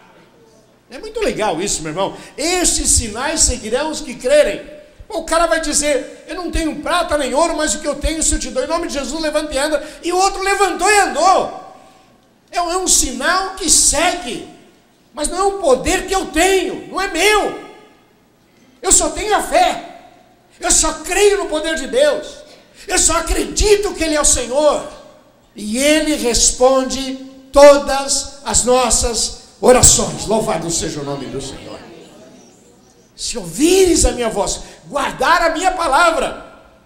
É 0.90 0.98
muito 0.98 1.20
legal 1.20 1.60
isso, 1.60 1.82
meu 1.82 1.90
irmão. 1.90 2.16
Estes 2.38 2.92
sinais 2.92 3.40
seguirão 3.40 3.90
os 3.90 4.00
que 4.00 4.14
crerem. 4.14 4.75
O 5.08 5.22
cara 5.24 5.46
vai 5.46 5.60
dizer: 5.60 6.24
Eu 6.26 6.36
não 6.36 6.50
tenho 6.50 6.76
prata 6.82 7.16
nem 7.16 7.34
ouro, 7.34 7.56
mas 7.56 7.74
o 7.74 7.80
que 7.80 7.88
eu 7.88 7.94
tenho, 7.94 8.22
se 8.22 8.34
eu 8.34 8.38
te 8.38 8.50
dou, 8.50 8.64
em 8.64 8.68
nome 8.68 8.88
de 8.88 8.94
Jesus, 8.94 9.20
levanta 9.20 9.54
e 9.54 9.58
anda. 9.58 9.88
E 10.02 10.12
o 10.12 10.16
outro 10.16 10.42
levantou 10.42 10.90
e 10.90 10.98
andou. 11.00 11.66
É 12.50 12.60
um, 12.60 12.70
é 12.70 12.76
um 12.76 12.88
sinal 12.88 13.54
que 13.54 13.70
segue. 13.70 14.48
Mas 15.12 15.28
não 15.28 15.38
é 15.38 15.42
um 15.44 15.60
poder 15.60 16.06
que 16.06 16.14
eu 16.14 16.26
tenho, 16.26 16.88
não 16.88 17.00
é 17.00 17.08
meu. 17.08 17.66
Eu 18.82 18.92
só 18.92 19.08
tenho 19.10 19.34
a 19.34 19.42
fé. 19.42 19.96
Eu 20.60 20.70
só 20.70 20.92
creio 21.04 21.38
no 21.38 21.46
poder 21.46 21.74
de 21.76 21.86
Deus. 21.86 22.26
Eu 22.86 22.98
só 22.98 23.18
acredito 23.18 23.94
que 23.94 24.04
Ele 24.04 24.14
é 24.14 24.20
o 24.20 24.24
Senhor. 24.24 24.86
E 25.54 25.78
Ele 25.78 26.14
responde 26.16 27.14
todas 27.50 28.40
as 28.44 28.64
nossas 28.64 29.38
orações. 29.60 30.26
Louvado 30.26 30.70
seja 30.70 31.00
o 31.00 31.04
nome 31.04 31.26
do 31.26 31.40
Senhor. 31.40 31.65
Se 33.16 33.38
ouvires 33.38 34.04
a 34.04 34.12
minha 34.12 34.28
voz, 34.28 34.60
guardar 34.86 35.42
a 35.42 35.50
minha 35.50 35.72
palavra, 35.72 36.44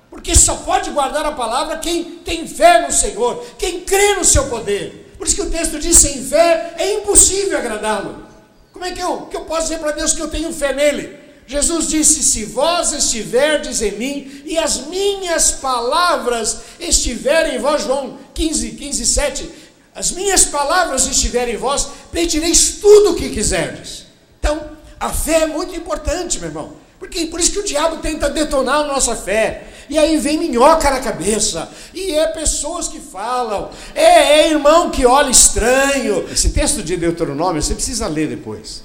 porque 0.09 0.35
só 0.35 0.55
pode 0.57 0.91
guardar 0.91 1.27
a 1.27 1.33
palavra 1.33 1.79
quem 1.79 2.05
tem 2.05 2.47
fé 2.47 2.87
no 2.87 2.93
Senhor, 2.93 3.45
quem 3.59 3.81
crê 3.81 4.15
no 4.15 4.25
seu 4.25 4.47
poder. 4.47 5.15
Por 5.19 5.27
isso 5.27 5.37
que 5.37 5.43
o 5.43 5.51
texto 5.51 5.79
diz: 5.79 5.99
sem 5.99 6.25
fé 6.25 6.75
é 6.79 6.95
impossível 6.95 7.59
agradá-lo. 7.59 8.25
Como 8.73 8.85
é 8.85 8.93
que 8.93 9.01
eu, 9.01 9.23
que 9.23 9.37
eu 9.37 9.43
posso 9.43 9.65
dizer 9.65 9.79
para 9.79 9.91
Deus 9.91 10.13
que 10.13 10.23
eu 10.23 10.29
tenho 10.29 10.53
fé 10.53 10.73
nele? 10.73 11.19
Jesus 11.47 11.89
disse: 11.89 12.23
Se 12.23 12.45
vós 12.45 12.93
estiverdes 12.93 13.83
em 13.83 13.93
mim 13.93 14.43
e 14.47 14.57
as 14.57 14.87
minhas 14.87 15.51
palavras 15.51 16.61
estiverem 16.79 17.57
em 17.57 17.59
vós, 17.59 17.83
João 17.83 18.19
15, 18.33 18.71
15, 18.71 19.05
7, 19.05 19.51
as 19.93 20.13
minhas 20.13 20.45
palavras 20.45 21.07
estiverem 21.07 21.55
em 21.55 21.59
vós, 21.59 21.89
pedireis 22.13 22.79
tudo 22.81 23.11
o 23.11 23.15
que 23.17 23.31
quiserdes. 23.31 24.07
Então, 24.39 24.79
a 25.01 25.09
fé 25.09 25.45
é 25.45 25.47
muito 25.47 25.75
importante, 25.75 26.39
meu 26.39 26.51
irmão. 26.51 26.73
Porque 26.99 27.25
por 27.27 27.41
isso 27.41 27.53
que 27.53 27.59
o 27.61 27.65
diabo 27.65 27.97
tenta 27.97 28.29
detonar 28.29 28.85
a 28.85 28.87
nossa 28.87 29.17
fé. 29.17 29.67
E 29.89 29.99
aí 29.99 30.19
vem 30.19 30.39
minhoca 30.39 30.91
na 30.91 31.01
cabeça. 31.01 31.67
E 31.95 32.13
é 32.13 32.27
pessoas 32.27 32.87
que 32.87 33.01
falam. 33.01 33.71
É, 33.95 34.41
é 34.41 34.51
irmão 34.51 34.91
que 34.91 35.07
olha 35.07 35.31
estranho. 35.31 36.29
Esse 36.31 36.51
texto 36.51 36.83
de 36.83 36.99
Deuteronômio 36.99 37.63
você 37.63 37.75
precisa 37.75 38.07
ler 38.07 38.29
depois. 38.29 38.83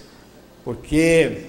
Porque 0.64 1.42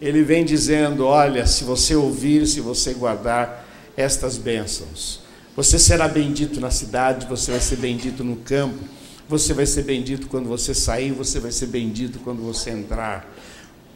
ele 0.00 0.22
vem 0.22 0.46
dizendo: 0.46 1.04
olha, 1.04 1.46
se 1.46 1.62
você 1.62 1.94
ouvir, 1.94 2.46
se 2.46 2.60
você 2.60 2.94
guardar 2.94 3.68
estas 3.94 4.38
bênçãos, 4.38 5.20
você 5.54 5.78
será 5.78 6.08
bendito 6.08 6.58
na 6.58 6.70
cidade, 6.70 7.26
você 7.26 7.50
vai 7.50 7.60
ser 7.60 7.76
bendito 7.76 8.24
no 8.24 8.36
campo, 8.36 8.82
você 9.28 9.52
vai 9.52 9.66
ser 9.66 9.82
bendito 9.82 10.26
quando 10.26 10.48
você 10.48 10.74
sair, 10.74 11.12
você 11.12 11.38
vai 11.38 11.52
ser 11.52 11.66
bendito 11.66 12.18
quando 12.20 12.42
você 12.42 12.70
entrar. 12.70 13.30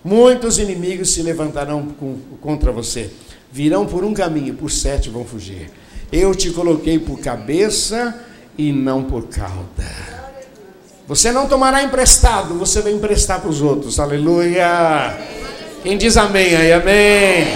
Muitos 0.05 0.59
inimigos 0.59 1.13
se 1.13 1.23
levantarão 1.23 1.89
contra 2.41 2.71
você, 2.71 3.11
virão 3.51 3.85
por 3.85 4.05
um 4.05 4.15
caminho, 4.15 4.55
por 4.55 4.71
sete 4.71 5.11
vão 5.11 5.25
fugir. 5.25 5.71
Eu 6.11 6.35
te 6.35 6.51
coloquei 6.51 6.99
por 6.99 7.19
cabeça 7.19 8.15
e 8.57 8.73
não 8.73 9.05
por 9.05 9.25
cauda. 9.25 10.19
Você 11.07 11.33
não 11.33 11.47
tomará 11.47 11.83
emprestado, 11.83 12.55
você 12.55 12.81
vai 12.81 12.93
emprestar 12.93 13.41
para 13.41 13.51
os 13.51 13.63
outros. 13.63 13.99
Aleluia. 13.99 15.17
Quem 15.83 15.97
diz 15.97 16.17
amém 16.17 16.55
aí? 16.55 16.73
Amém. 16.73 17.47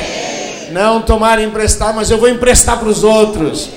Não 0.73 1.03
tomar 1.03 1.39
emprestado, 1.41 1.95
mas 1.95 2.11
eu 2.11 2.19
vou 2.19 2.29
emprestar 2.29 2.79
para 2.79 2.89
os 2.89 3.05
outros. 3.05 3.69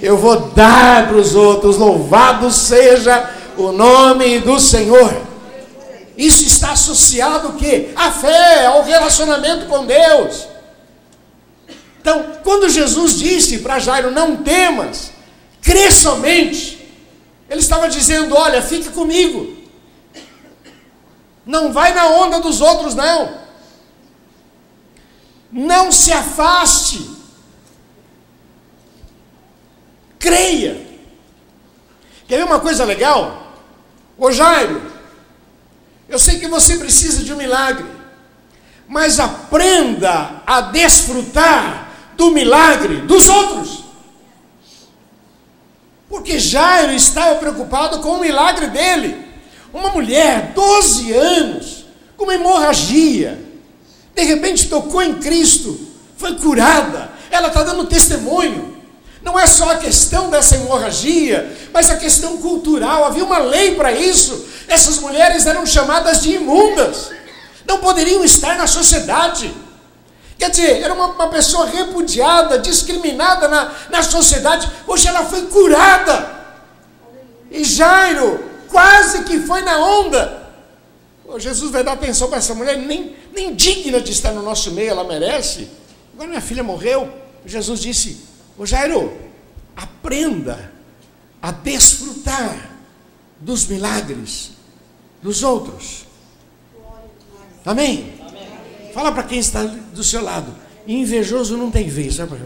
Eu 0.00 0.16
vou 0.16 0.38
dar 0.54 1.08
para 1.08 1.16
os 1.16 1.34
outros. 1.34 1.76
Louvado 1.76 2.50
seja 2.50 3.28
o 3.56 3.72
nome 3.72 4.38
do 4.38 4.60
Senhor. 4.60 5.33
Isso 6.16 6.44
está 6.44 6.72
associado 6.72 7.48
o 7.48 7.56
quê? 7.56 7.92
À 7.96 8.10
fé, 8.12 8.66
ao 8.66 8.82
relacionamento 8.82 9.66
com 9.66 9.84
Deus. 9.84 10.46
Então, 12.00 12.38
quando 12.44 12.68
Jesus 12.68 13.18
disse 13.18 13.58
para 13.58 13.78
Jairo, 13.78 14.10
não 14.10 14.36
temas, 14.36 15.10
crê 15.62 15.90
somente, 15.90 16.92
ele 17.48 17.60
estava 17.60 17.88
dizendo, 17.88 18.36
olha, 18.36 18.62
fique 18.62 18.90
comigo. 18.90 19.56
Não 21.44 21.72
vai 21.72 21.92
na 21.92 22.06
onda 22.08 22.40
dos 22.40 22.60
outros, 22.60 22.94
não. 22.94 23.38
Não 25.50 25.90
se 25.90 26.12
afaste. 26.12 27.10
Creia. 30.18 30.86
Quer 32.26 32.38
ver 32.38 32.44
uma 32.44 32.60
coisa 32.60 32.84
legal? 32.84 33.52
Ô 34.16 34.30
Jairo, 34.30 34.93
eu 36.08 36.18
sei 36.18 36.38
que 36.38 36.46
você 36.46 36.76
precisa 36.76 37.24
de 37.24 37.32
um 37.32 37.36
milagre, 37.36 37.86
mas 38.86 39.18
aprenda 39.18 40.42
a 40.46 40.60
desfrutar 40.60 41.90
do 42.16 42.30
milagre 42.30 42.98
dos 43.02 43.28
outros. 43.28 43.84
Porque 46.08 46.38
Jairo 46.38 46.92
estava 46.92 47.36
preocupado 47.36 48.00
com 48.00 48.10
o 48.10 48.20
milagre 48.20 48.68
dele. 48.68 49.24
Uma 49.72 49.90
mulher, 49.90 50.52
12 50.54 51.12
anos, 51.12 51.86
com 52.16 52.24
uma 52.24 52.34
hemorragia, 52.34 53.42
de 54.14 54.22
repente 54.22 54.68
tocou 54.68 55.02
em 55.02 55.14
Cristo, 55.14 55.88
foi 56.16 56.36
curada, 56.36 57.10
ela 57.30 57.48
está 57.48 57.64
dando 57.64 57.86
testemunho. 57.86 58.73
Não 59.24 59.38
é 59.38 59.46
só 59.46 59.70
a 59.70 59.76
questão 59.76 60.28
dessa 60.28 60.56
hemorragia, 60.56 61.56
mas 61.72 61.88
a 61.88 61.96
questão 61.96 62.36
cultural. 62.36 63.06
Havia 63.06 63.24
uma 63.24 63.38
lei 63.38 63.74
para 63.74 63.90
isso. 63.90 64.46
Essas 64.68 64.98
mulheres 64.98 65.46
eram 65.46 65.64
chamadas 65.64 66.22
de 66.22 66.34
imundas, 66.34 67.10
não 67.66 67.78
poderiam 67.78 68.22
estar 68.22 68.56
na 68.56 68.66
sociedade. 68.66 69.52
Quer 70.38 70.50
dizer, 70.50 70.82
era 70.82 70.92
uma, 70.92 71.06
uma 71.06 71.28
pessoa 71.28 71.66
repudiada, 71.66 72.58
discriminada 72.58 73.48
na, 73.48 73.72
na 73.88 74.02
sociedade. 74.02 74.70
Hoje 74.86 75.08
ela 75.08 75.24
foi 75.24 75.42
curada. 75.46 76.32
E 77.50 77.64
Jairo 77.64 78.52
quase 78.68 79.22
que 79.22 79.38
foi 79.40 79.62
na 79.62 79.78
onda. 79.78 80.44
Jesus 81.38 81.70
vai 81.70 81.82
dar 81.82 81.92
atenção 81.92 82.28
para 82.28 82.38
essa 82.38 82.54
mulher, 82.54 82.76
nem, 82.76 83.16
nem 83.32 83.54
digna 83.54 84.00
de 84.00 84.12
estar 84.12 84.32
no 84.32 84.42
nosso 84.42 84.70
meio, 84.72 84.90
ela 84.90 85.04
merece. 85.04 85.68
Agora 86.12 86.28
minha 86.28 86.40
filha 86.40 86.62
morreu. 86.62 87.08
Jesus 87.46 87.80
disse: 87.80 88.33
Ô 88.56 88.64
Jairo, 88.64 89.12
aprenda 89.76 90.72
a 91.42 91.50
desfrutar 91.50 92.70
dos 93.40 93.66
milagres 93.66 94.52
dos 95.20 95.42
outros. 95.42 96.06
Amém? 97.64 98.14
Fala 98.92 99.10
para 99.10 99.24
quem 99.24 99.38
está 99.38 99.62
do 99.62 100.04
seu 100.04 100.22
lado. 100.22 100.54
Invejoso 100.86 101.56
não 101.56 101.70
tem 101.70 101.88
vez, 101.88 102.14
sabe? 102.14 102.36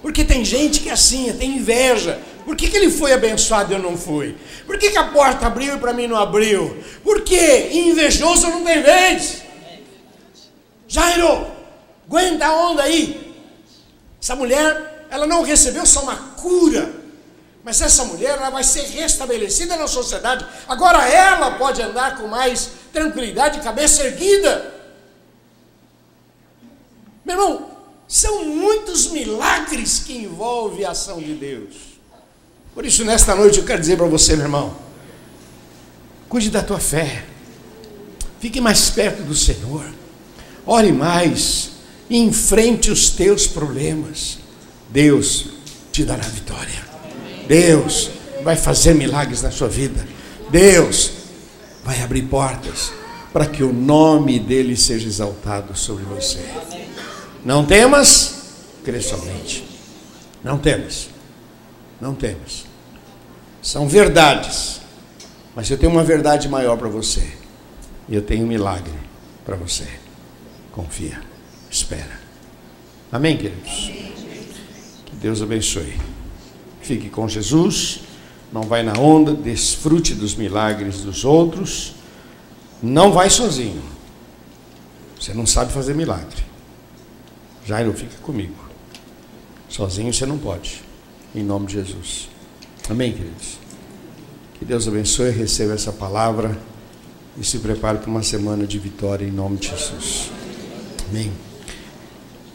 Porque 0.00 0.24
tem 0.24 0.44
gente 0.44 0.80
que 0.80 0.88
é 0.88 0.92
assim, 0.92 1.30
tem 1.34 1.56
inveja. 1.58 2.18
Por 2.44 2.56
que, 2.56 2.68
que 2.70 2.76
ele 2.76 2.90
foi 2.90 3.12
abençoado 3.12 3.72
e 3.72 3.76
eu 3.76 3.82
não 3.82 3.96
fui? 3.98 4.34
Por 4.66 4.78
que, 4.78 4.90
que 4.90 4.96
a 4.96 5.08
porta 5.08 5.46
abriu 5.46 5.76
e 5.76 5.78
para 5.78 5.92
mim 5.92 6.06
não 6.06 6.16
abriu? 6.16 6.76
Porque 7.02 7.68
invejoso 7.70 8.46
não 8.48 8.64
tem 8.64 8.82
vez. 8.82 9.42
Jairo, 10.90 11.46
aguenta 12.04 12.46
a 12.46 12.68
onda 12.68 12.82
aí. 12.82 13.32
Essa 14.20 14.34
mulher, 14.34 15.06
ela 15.08 15.24
não 15.24 15.42
recebeu 15.42 15.86
só 15.86 16.02
uma 16.02 16.16
cura, 16.16 16.92
mas 17.62 17.80
essa 17.80 18.04
mulher 18.04 18.36
ela 18.36 18.50
vai 18.50 18.64
ser 18.64 18.82
restabelecida 18.86 19.76
na 19.76 19.86
sociedade. 19.86 20.44
Agora 20.66 21.08
ela 21.08 21.52
pode 21.52 21.80
andar 21.80 22.18
com 22.18 22.26
mais 22.26 22.72
tranquilidade, 22.92 23.60
cabeça 23.60 24.02
erguida. 24.02 24.74
Meu 27.24 27.36
irmão, 27.36 27.70
são 28.08 28.44
muitos 28.46 29.12
milagres 29.12 30.00
que 30.00 30.16
envolvem 30.16 30.84
a 30.84 30.90
ação 30.90 31.22
de 31.22 31.34
Deus. 31.34 31.76
Por 32.74 32.84
isso, 32.84 33.04
nesta 33.04 33.36
noite, 33.36 33.60
eu 33.60 33.64
quero 33.64 33.80
dizer 33.80 33.96
para 33.96 34.06
você, 34.06 34.34
meu 34.34 34.46
irmão, 34.46 34.76
cuide 36.28 36.50
da 36.50 36.64
tua 36.64 36.80
fé, 36.80 37.24
fique 38.40 38.60
mais 38.60 38.90
perto 38.90 39.22
do 39.22 39.36
Senhor. 39.36 39.99
Ore 40.70 40.92
mais, 40.92 41.72
enfrente 42.08 42.92
os 42.92 43.10
teus 43.10 43.44
problemas. 43.44 44.38
Deus 44.88 45.46
te 45.90 46.04
dará 46.04 46.22
vitória. 46.22 46.86
Deus 47.48 48.08
vai 48.44 48.54
fazer 48.54 48.94
milagres 48.94 49.42
na 49.42 49.50
sua 49.50 49.66
vida. 49.66 50.06
Deus 50.48 51.10
vai 51.84 52.00
abrir 52.00 52.22
portas 52.22 52.92
para 53.32 53.46
que 53.46 53.64
o 53.64 53.72
nome 53.72 54.38
dele 54.38 54.76
seja 54.76 55.08
exaltado 55.08 55.76
sobre 55.76 56.04
você. 56.04 56.38
Não 57.44 57.66
temas, 57.66 58.34
crê 58.84 59.00
somente. 59.00 59.64
Não 60.44 60.56
temas. 60.56 61.08
Não 62.00 62.14
temas. 62.14 62.64
São 63.60 63.88
verdades. 63.88 64.80
Mas 65.56 65.68
eu 65.68 65.76
tenho 65.76 65.90
uma 65.90 66.04
verdade 66.04 66.48
maior 66.48 66.76
para 66.76 66.88
você. 66.88 67.26
E 68.08 68.14
eu 68.14 68.22
tenho 68.22 68.44
um 68.44 68.48
milagre 68.48 68.94
para 69.44 69.56
você. 69.56 69.88
Confia, 70.72 71.20
espera. 71.70 72.20
Amém, 73.10 73.36
queridos? 73.36 73.90
Que 75.06 75.16
Deus 75.16 75.42
abençoe. 75.42 75.98
Fique 76.80 77.08
com 77.08 77.28
Jesus, 77.28 78.00
não 78.52 78.62
vai 78.62 78.82
na 78.82 78.92
onda, 78.98 79.32
desfrute 79.32 80.14
dos 80.14 80.34
milagres 80.34 81.00
dos 81.00 81.24
outros. 81.24 81.94
Não 82.82 83.12
vai 83.12 83.28
sozinho. 83.28 83.82
Você 85.18 85.34
não 85.34 85.46
sabe 85.46 85.72
fazer 85.72 85.94
milagre. 85.94 86.42
Jairo, 87.66 87.92
fica 87.92 88.16
comigo. 88.22 88.54
Sozinho 89.68 90.12
você 90.12 90.24
não 90.24 90.38
pode. 90.38 90.82
Em 91.34 91.42
nome 91.42 91.66
de 91.66 91.74
Jesus. 91.74 92.28
Amém, 92.88 93.12
queridos? 93.12 93.58
Que 94.58 94.64
Deus 94.64 94.88
abençoe, 94.88 95.30
receba 95.30 95.74
essa 95.74 95.92
palavra 95.92 96.58
e 97.38 97.44
se 97.44 97.58
prepare 97.58 97.98
para 97.98 98.10
uma 98.10 98.22
semana 98.22 98.66
de 98.66 98.78
vitória 98.78 99.24
em 99.24 99.30
nome 99.30 99.58
de 99.58 99.68
Jesus. 99.68 100.39
Amém. 101.10 101.32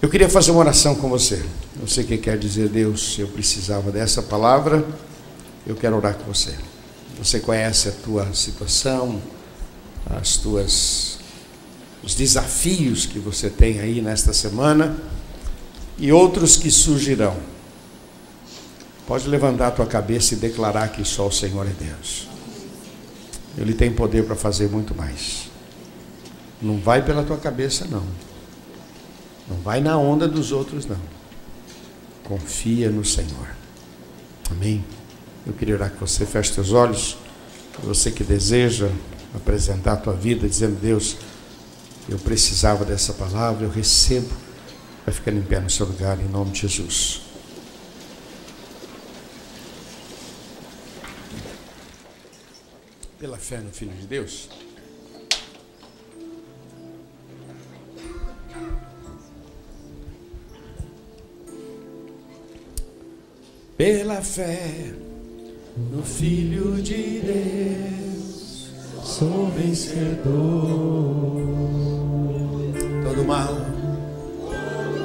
Eu 0.01 0.07
queria 0.07 0.29
fazer 0.29 0.51
uma 0.51 0.61
oração 0.61 0.95
com 0.95 1.09
você. 1.09 1.43
Eu 1.77 1.87
sei 1.87 2.05
que 2.05 2.17
quer 2.17 2.37
dizer, 2.37 2.69
Deus, 2.69 3.19
eu 3.19 3.27
precisava 3.27 3.91
dessa 3.91 4.23
palavra, 4.23 4.85
eu 5.67 5.75
quero 5.75 5.97
orar 5.97 6.15
com 6.15 6.23
você. 6.23 6.55
Você 7.17 7.41
conhece 7.41 7.89
a 7.89 7.91
tua 7.91 8.33
situação, 8.33 9.21
as 10.09 10.37
tuas 10.37 11.19
os 12.01 12.15
desafios 12.15 13.05
que 13.05 13.19
você 13.19 13.49
tem 13.49 13.79
aí 13.79 13.99
nesta 13.99 14.31
semana 14.31 14.95
e 15.97 16.13
outros 16.13 16.55
que 16.55 16.71
surgirão. 16.71 17.35
Pode 19.05 19.27
levantar 19.27 19.67
a 19.67 19.71
tua 19.71 19.85
cabeça 19.85 20.33
e 20.33 20.37
declarar 20.37 20.89
que 20.89 21.03
só 21.03 21.27
o 21.27 21.31
Senhor 21.31 21.67
é 21.67 21.71
Deus. 21.71 22.27
Ele 23.57 23.73
tem 23.73 23.91
poder 23.91 24.23
para 24.23 24.35
fazer 24.35 24.69
muito 24.69 24.95
mais. 24.95 25.49
Não 26.61 26.77
vai 26.77 27.03
pela 27.03 27.23
tua 27.23 27.37
cabeça, 27.37 27.85
não. 27.89 28.03
Não 29.47 29.57
vai 29.57 29.79
na 29.79 29.97
onda 29.97 30.27
dos 30.27 30.51
outros, 30.51 30.85
não. 30.85 30.99
Confia 32.23 32.89
no 32.89 33.05
Senhor. 33.05 33.55
Amém? 34.49 34.83
Eu 35.45 35.53
queria 35.53 35.75
orar 35.75 35.91
que 35.91 35.99
você 35.99 36.25
feche 36.25 36.53
seus 36.53 36.71
olhos. 36.71 37.17
Você 37.83 38.11
que 38.11 38.23
deseja 38.23 38.89
apresentar 39.35 39.93
a 39.93 39.97
tua 39.97 40.13
vida, 40.13 40.47
dizendo: 40.47 40.79
Deus, 40.79 41.17
eu 42.09 42.17
precisava 42.17 42.83
dessa 42.83 43.13
palavra, 43.13 43.65
eu 43.65 43.69
recebo. 43.69 44.29
Vai 45.05 45.13
ficando 45.13 45.37
em 45.37 45.43
pé 45.43 45.59
no 45.59 45.69
seu 45.69 45.85
lugar, 45.85 46.19
em 46.19 46.27
nome 46.27 46.51
de 46.51 46.61
Jesus. 46.61 47.21
Pela 53.19 53.37
fé 53.37 53.59
no 53.59 53.69
Filho 53.71 53.93
de 53.93 54.07
Deus. 54.07 54.49
Pela 63.77 64.21
fé 64.21 64.93
no 65.91 66.01
Filho 66.01 66.81
de 66.81 67.19
Deus, 67.19 68.69
sou 69.03 69.51
vencedor. 69.53 70.23
Todo 73.03 73.25
mal, 73.25 73.53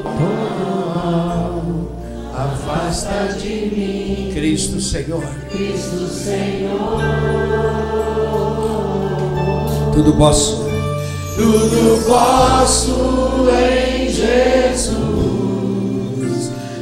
todo 0.05 0.95
mal, 0.95 1.91
afasta 2.33 3.37
de 3.41 3.73
mim, 3.75 4.31
Cristo 4.33 4.81
Senhor. 4.81 5.25
Cristo 5.51 6.07
Senhor. 6.07 7.01
Tudo 9.93 10.13
posso, 10.13 10.65
tudo 11.35 12.05
posso 12.07 13.49
em 13.51 14.09
Jesus 14.09 15.00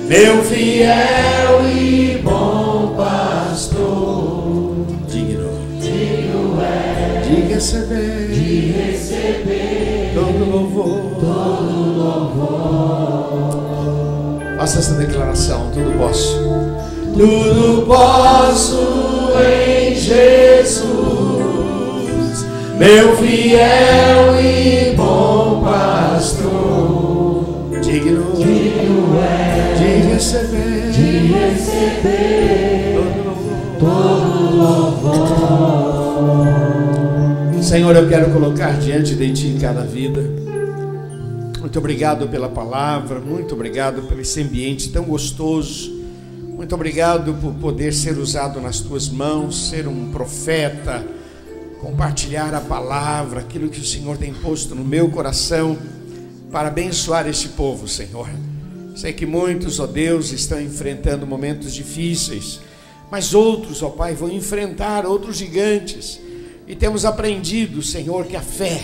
meu 0.08 0.42
fiel 0.42 1.62
e 1.70 2.18
bom 2.24 2.94
pastor. 2.96 4.86
Digno, 5.06 5.50
digno 5.78 6.58
é 6.62 7.20
de 7.20 7.52
receber, 7.52 8.28
de 8.28 8.72
receber 8.72 10.12
todo 10.14 10.50
louvor, 10.50 11.10
todo 11.20 11.98
louvor. 11.98 13.58
Faça 14.56 14.78
essa 14.78 14.94
declaração, 14.94 15.70
tudo 15.74 15.92
posso. 15.98 16.38
Tudo 17.12 17.84
posso 17.86 18.78
em 19.44 19.94
Jesus, 19.94 20.86
meu 22.78 23.14
fiel 23.16 24.40
e 24.40 24.94
bom 24.96 25.62
pastor. 25.62 26.67
Receber. 31.50 32.68
Senhor, 37.68 37.94
eu 37.94 38.08
quero 38.08 38.32
colocar 38.32 38.78
diante 38.78 39.14
de 39.14 39.30
Ti 39.30 39.58
cada 39.60 39.82
vida. 39.82 40.22
Muito 41.60 41.78
obrigado 41.78 42.26
pela 42.26 42.48
palavra, 42.48 43.20
muito 43.20 43.54
obrigado 43.54 44.00
pelo 44.08 44.22
esse 44.22 44.40
ambiente 44.40 44.90
tão 44.90 45.04
gostoso. 45.04 45.94
Muito 46.56 46.74
obrigado 46.74 47.34
por 47.34 47.52
poder 47.52 47.92
ser 47.92 48.16
usado 48.16 48.58
nas 48.58 48.80
Tuas 48.80 49.10
mãos, 49.10 49.68
ser 49.68 49.86
um 49.86 50.10
profeta, 50.10 51.04
compartilhar 51.78 52.54
a 52.54 52.60
palavra, 52.60 53.40
aquilo 53.40 53.68
que 53.68 53.80
o 53.80 53.84
Senhor 53.84 54.16
tem 54.16 54.32
posto 54.32 54.74
no 54.74 54.82
meu 54.82 55.10
coração 55.10 55.76
para 56.50 56.68
abençoar 56.68 57.28
este 57.28 57.48
povo, 57.48 57.86
Senhor. 57.86 58.28
Sei 58.98 59.12
que 59.12 59.24
muitos, 59.24 59.78
ó 59.78 59.86
Deus, 59.86 60.32
estão 60.32 60.60
enfrentando 60.60 61.24
momentos 61.24 61.72
difíceis, 61.72 62.58
mas 63.08 63.32
outros, 63.32 63.80
ó 63.80 63.90
Pai, 63.90 64.12
vão 64.12 64.28
enfrentar 64.28 65.06
outros 65.06 65.36
gigantes. 65.36 66.20
E 66.66 66.74
temos 66.74 67.04
aprendido, 67.04 67.80
Senhor, 67.80 68.26
que 68.26 68.34
a 68.34 68.40
fé, 68.40 68.82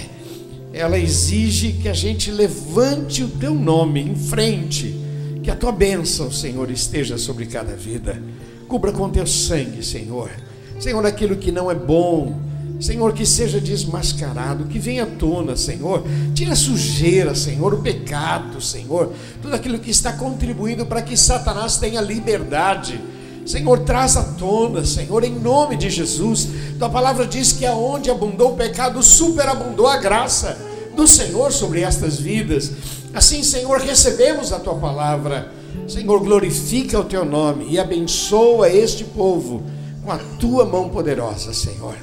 ela 0.72 0.96
exige 0.96 1.72
que 1.72 1.88
a 1.88 1.92
gente 1.92 2.30
levante 2.30 3.24
o 3.24 3.28
teu 3.28 3.56
nome 3.56 4.02
em 4.02 4.14
frente, 4.14 4.94
que 5.42 5.50
a 5.50 5.56
tua 5.56 5.72
bênção, 5.72 6.30
Senhor, 6.30 6.70
esteja 6.70 7.18
sobre 7.18 7.46
cada 7.46 7.74
vida. 7.74 8.22
Cubra 8.68 8.92
com 8.92 9.10
teu 9.10 9.26
sangue, 9.26 9.84
Senhor. 9.84 10.30
Senhor, 10.78 11.04
aquilo 11.04 11.34
que 11.34 11.50
não 11.50 11.68
é 11.68 11.74
bom, 11.74 12.38
Senhor, 12.84 13.14
que 13.14 13.24
seja 13.24 13.58
desmascarado, 13.58 14.66
que 14.66 14.78
venha 14.78 15.04
à 15.04 15.06
tona, 15.06 15.56
Senhor. 15.56 16.04
Tira 16.34 16.52
a 16.52 16.56
sujeira, 16.56 17.34
Senhor, 17.34 17.72
o 17.72 17.80
pecado, 17.80 18.60
Senhor. 18.60 19.10
Tudo 19.40 19.54
aquilo 19.54 19.78
que 19.78 19.90
está 19.90 20.12
contribuindo 20.12 20.84
para 20.84 21.00
que 21.00 21.16
Satanás 21.16 21.78
tenha 21.78 22.02
liberdade. 22.02 23.00
Senhor, 23.46 23.78
traz 23.80 24.18
à 24.18 24.22
tona, 24.22 24.84
Senhor, 24.84 25.24
em 25.24 25.32
nome 25.32 25.78
de 25.78 25.88
Jesus. 25.88 26.46
Tua 26.78 26.90
palavra 26.90 27.26
diz 27.26 27.52
que 27.52 27.64
aonde 27.64 28.10
abundou 28.10 28.52
o 28.52 28.56
pecado, 28.56 29.02
superabundou 29.02 29.86
a 29.86 29.96
graça 29.96 30.58
do 30.94 31.08
Senhor 31.08 31.52
sobre 31.52 31.80
estas 31.80 32.18
vidas. 32.18 32.70
Assim, 33.14 33.42
Senhor, 33.42 33.80
recebemos 33.80 34.52
a 34.52 34.60
tua 34.60 34.74
palavra. 34.74 35.50
Senhor, 35.88 36.20
glorifica 36.20 37.00
o 37.00 37.04
teu 37.04 37.24
nome 37.24 37.66
e 37.66 37.78
abençoa 37.78 38.68
este 38.68 39.04
povo 39.04 39.62
com 40.04 40.12
a 40.12 40.18
tua 40.38 40.66
mão 40.66 40.90
poderosa, 40.90 41.54
Senhor. 41.54 41.94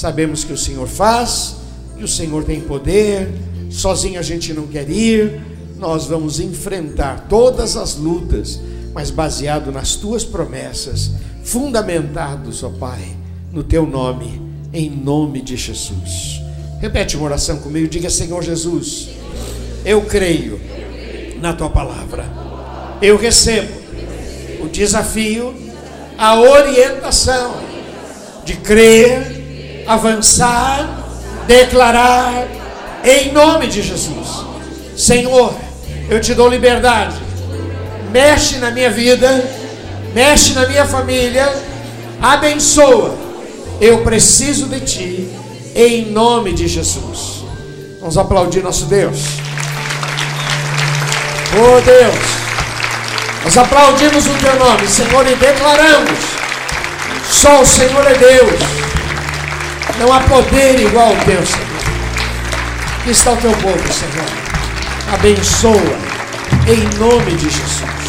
Sabemos 0.00 0.44
que 0.44 0.52
o 0.54 0.56
Senhor 0.56 0.88
faz, 0.88 1.56
que 1.94 2.02
o 2.02 2.08
Senhor 2.08 2.42
tem 2.42 2.58
poder, 2.58 3.30
sozinho 3.68 4.18
a 4.18 4.22
gente 4.22 4.50
não 4.54 4.66
quer 4.66 4.88
ir, 4.88 5.42
nós 5.78 6.06
vamos 6.06 6.40
enfrentar 6.40 7.26
todas 7.28 7.76
as 7.76 7.96
lutas, 7.96 8.58
mas 8.94 9.10
baseado 9.10 9.70
nas 9.70 9.96
tuas 9.96 10.24
promessas, 10.24 11.10
fundamentados, 11.44 12.62
ó 12.62 12.70
Pai, 12.70 13.14
no 13.52 13.62
teu 13.62 13.84
nome, 13.84 14.40
em 14.72 14.88
nome 14.88 15.42
de 15.42 15.54
Jesus. 15.54 16.40
Repete 16.80 17.14
uma 17.14 17.26
oração 17.26 17.58
comigo, 17.58 17.86
diga: 17.86 18.08
Senhor 18.08 18.42
Jesus, 18.42 19.10
eu 19.84 20.00
creio 20.06 20.58
na 21.42 21.52
tua 21.52 21.68
palavra, 21.68 22.24
eu 23.02 23.18
recebo 23.18 23.74
o 24.62 24.66
desafio, 24.66 25.54
a 26.16 26.40
orientação 26.40 27.54
de 28.46 28.56
crer 28.56 29.39
avançar, 29.90 30.88
declarar, 31.48 32.46
em 33.02 33.32
nome 33.32 33.66
de 33.66 33.82
Jesus: 33.82 34.44
Senhor, 34.96 35.52
eu 36.08 36.20
te 36.20 36.32
dou 36.32 36.48
liberdade, 36.48 37.16
mexe 38.12 38.58
na 38.58 38.70
minha 38.70 38.90
vida, 38.90 39.44
mexe 40.14 40.52
na 40.52 40.66
minha 40.68 40.84
família, 40.84 41.52
abençoa. 42.22 43.18
Eu 43.80 44.02
preciso 44.02 44.66
de 44.66 44.80
ti, 44.80 45.28
em 45.74 46.12
nome 46.12 46.52
de 46.52 46.68
Jesus. 46.68 47.42
Vamos 47.98 48.16
aplaudir 48.16 48.62
nosso 48.62 48.84
Deus. 48.84 49.18
Oh 51.52 51.80
Deus, 51.80 52.14
nós 53.42 53.58
aplaudimos 53.58 54.24
o 54.24 54.34
teu 54.34 54.54
nome, 54.56 54.86
Senhor, 54.86 55.26
e 55.26 55.34
declaramos: 55.34 56.18
só 57.28 57.62
o 57.62 57.66
Senhor 57.66 58.06
é 58.06 58.14
Deus. 58.14 58.89
Não 59.98 60.12
há 60.12 60.20
poder 60.20 60.80
igual 60.80 61.08
ao 61.08 61.16
teu, 61.16 61.44
Senhor. 61.44 61.66
Aqui 63.00 63.10
está 63.10 63.32
o 63.32 63.36
teu 63.36 63.52
povo, 63.52 63.92
Senhor. 63.92 64.28
Abençoa 65.12 65.98
em 66.66 66.98
nome 66.98 67.32
de 67.36 67.50
Jesus. 67.50 67.99